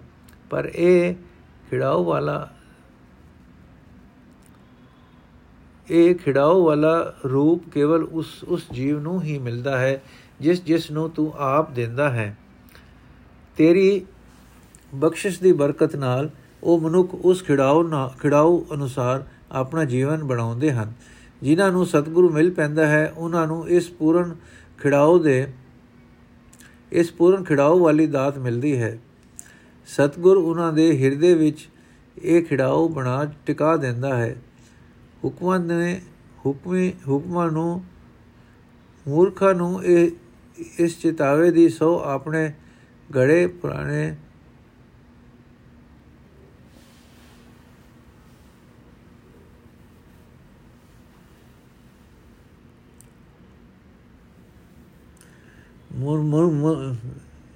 ਪਰ 0.50 0.70
ਇਹ 0.74 1.14
ਖਿੜਾਓ 1.70 2.04
ਵਾਲਾ, 2.04 2.48
ਇਹ 5.90 6.14
ਖਿੜਾਓ 6.14 6.64
ਵਾਲਾ 6.64 7.14
ਰੂਪ 7.24 7.68
ਕੇਵਲ 7.70 8.02
ਉਸ 8.02 8.44
ਉਸ 8.44 8.66
ਜੀਵ 8.72 9.00
ਨੂੰ 9.00 9.22
ਹੀ 9.22 9.38
ਮਿਲਦਾ 9.38 9.78
ਹੈ, 9.78 10.02
ਜਿਸ 10.40 10.64
ਜਿਸ 10.64 10.90
ਨੂੰ 10.90 11.10
ਤੂੰ 11.10 11.32
ਆਪ 11.36 11.70
ਦਿੰਦਾ 11.70 12.10
ਹੈ। 12.10 12.36
ਤੇਰੀ 13.56 14.06
ਬਖਸ਼ਿਸ਼ 14.94 15.40
ਦੀ 15.40 15.52
ਬਰਕਤ 15.52 15.96
ਨਾਲ 15.96 16.30
ਉਹ 16.62 16.80
ਮਨੁੱਖ 16.80 17.14
ਉਸ 17.14 17.44
ਖਿੜਾਓ 17.44 18.08
ਖਿੜਾਓ 18.20 18.66
ਅਨੁਸਾਰ 18.74 19.24
ਆਪਣਾ 19.52 19.84
ਜੀਵਨ 19.84 20.24
ਬਣਾਉਂਦੇ 20.24 20.72
ਹਨ। 20.72 20.92
ਜਿਨ੍ਹਾਂ 21.42 21.72
ਨੂੰ 21.72 21.86
ਸਤਿਗੁਰੂ 21.86 22.30
ਮਿਲ 22.30 22.50
ਪੈਂਦਾ 22.50 22.86
ਹੈ, 22.86 23.12
ਉਹਨਾਂ 23.16 23.46
ਨੂੰ 23.46 23.68
ਇਸ 23.68 23.90
ਪੂਰਨ 23.90 24.36
ਖਿੜਾਓ 24.78 25.18
ਦੇ, 25.18 25.46
ਇਸ 26.92 27.12
ਪੂਰਨ 27.12 27.44
ਖਿੜਾਓ 27.44 27.78
ਵਾਲੀ 27.78 28.06
ਦਾਤ 28.06 28.38
ਮਿਲਦੀ 28.38 28.76
ਹੈ। 28.78 28.98
ਸਤਿਗੁਰ 29.86 30.36
ਉਹਨਾਂ 30.36 30.72
ਦੇ 30.72 31.04
ਹਿਰਦੇ 31.04 31.34
ਵਿੱਚ 31.34 31.68
ਇਹ 32.22 32.42
ਖਿੜਾਓ 32.42 32.88
ਬਣਾ, 32.88 33.32
ਟਿਕਾ 33.46 33.76
ਦਿੰਦਾ 33.76 34.16
ਹੈ। 34.16 34.36
ਹੁਕਮਾਂ 35.24 35.58
ਨੇ, 35.60 36.00
ਹੁਕਮੀ, 36.46 36.92
ਹੁਕਮਾਂ 37.08 37.50
ਨੂੰ, 37.50 37.84
ਮੂਰਖਾਂ 39.08 39.54
ਨੂੰ 39.54 39.84
ਇਹ, 39.84 40.10
ਇਸ 40.78 41.00
ਚਿਤਾਵੇ 41.00 41.50
ਦੀ 41.50 41.68
ਸੋ 41.68 42.02
ਆਪਣੇ 42.04 42.52
ਗੜੇ 43.14 43.46
ਪੁਰਾਣੇ 43.46 44.16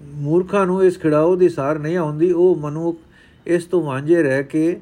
ਮੂਰਖਾਂ 0.03 0.67
ਨੂੰ 0.67 0.85
ਇਸ 0.85 0.99
ਖਿੜਾਓ 0.99 1.35
ਦੀ 1.37 1.49
ਸਾਰ 1.49 1.79
ਨਹੀਂ 1.79 1.97
ਆਉਂਦੀ, 1.97 2.31
ਉਹ 2.33 2.57
ਮਨੁੱਖ 2.57 2.99
ਇਸ 3.47 3.65
ਤੋਂ 3.65 3.83
ਵਾਂਝੇ 3.83 4.23
ਰਹਿ 4.23 4.45
ਕੇ 4.45 4.81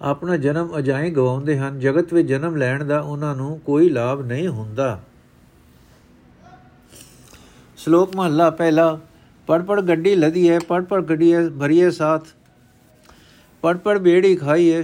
ਆਪਣਾ 0.00 0.36
ਜਨਮ 0.36 0.76
ਅਜਾਈ 0.78 1.10
ਗਵਾਉਂਦੇ 1.10 1.58
ਹਨ। 1.58 1.78
ਜਗਤ 1.80 2.12
ਵਿੱਚ 2.14 2.28
ਜਨਮ 2.28 2.56
ਲੈਣ 2.56 2.84
ਦਾ 2.84 2.98
ਉਹਨਾਂ 3.00 3.34
ਨੂੰ 3.36 3.58
ਕੋਈ 3.58 3.88
ਲਾਭ 3.90 4.20
ਨਹੀਂ 4.22 4.48
ਹੁੰਦਾ। 4.48 5.00
ਸ਼ਲੋਕ 7.78 8.16
ਮਹਲਾ 8.16 8.48
ਪਹਿਲਾ 8.50 8.98
ਪੜ 9.48 9.62
ਪੜ 9.62 9.80
ਗੱਡੀ 9.80 10.14
ਲਦੀ 10.14 10.48
ਹੈ 10.50 10.58
ਪੜ 10.58 10.82
ਪੜ 10.84 11.00
ਗੱਡੀ 11.02 11.32
ਹੈ 11.34 11.48
ਭਰੀਏ 11.50 11.90
ਸਾਥ। 11.90 12.26
ਪੜ 13.62 13.76
ਪੜ 13.76 13.98
ਬੇੜੀ 13.98 14.34
ਖਾਈਏ 14.36 14.82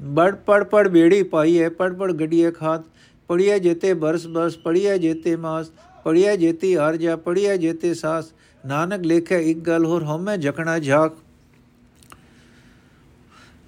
ਬੜ 0.00 0.34
ਪੜ 0.36 0.62
ਪੜ 0.64 0.86
ਬੇੜੀ 0.88 1.22
ਪਾਈਏ 1.22 1.68
ਪੜ 1.68 1.92
ਪੜ 1.92 2.12
ਗੱਡੀਏ 2.12 2.50
ਖਾਤ 2.50 2.84
ਪੜੀਏ 3.28 3.58
ਜੇਤੇ 3.58 3.92
ਬਰਸ 3.94 4.26
ਬਰਸ 4.26 4.56
ਪੜੀਏ 4.56 4.98
ਜੇਤੇ 4.98 5.36
ਮਾਸ 5.36 5.70
ਪੜੀਏ 6.04 6.36
ਜੇਤੀ 6.36 6.74
ਜਾ 6.98 7.16
ਪੜੀਏ 7.16 7.56
ਜੇਤੇ 7.56 7.94
ਸਾਸ। 7.94 8.32
ਨਾਨਕ 8.64 9.04
ਲੇਖੇ 9.06 9.40
ਇੱਕ 9.50 9.58
ਗੱਲ 9.58 9.84
ਹੋਰ, 9.84 10.04
ਹਉਮੈ 10.04 10.36
ਜਕਣਾ 10.36 10.78
ਝਾਕ 10.78 11.16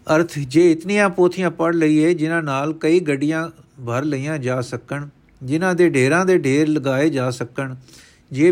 ਅਰਥ, 0.06 0.38
ਜੇ 0.38 0.70
ਇਤਨੀਆਂ 0.72 1.08
ਪੋਥੀਆਂ 1.08 1.50
ਪੜ 1.50 1.74
ਲਈਏ, 1.74 2.12
ਜਿਨ੍ਹਾਂ 2.14 2.42
ਨਾਲ 2.42 2.72
ਕਈ 2.72 3.00
ਗੱਡੀਆਂ 3.00 3.48
ਭਰ 3.86 4.04
ਲਈਆਂ 4.04 4.38
ਜਾ 4.38 4.60
ਸਕਣ, 4.60 5.08
ਜਿਨ੍ਹਾਂ 5.42 5.74
ਦੇ 5.74 5.88
ਢੇਰਾਂ 5.90 6.24
ਦੇ 6.26 6.38
ਢੇਰ 6.38 6.68
ਲਗਾਏ 6.68 7.10
ਜਾ 7.10 7.30
ਸਕਣ, 7.30 7.74
ਜੇ 8.32 8.50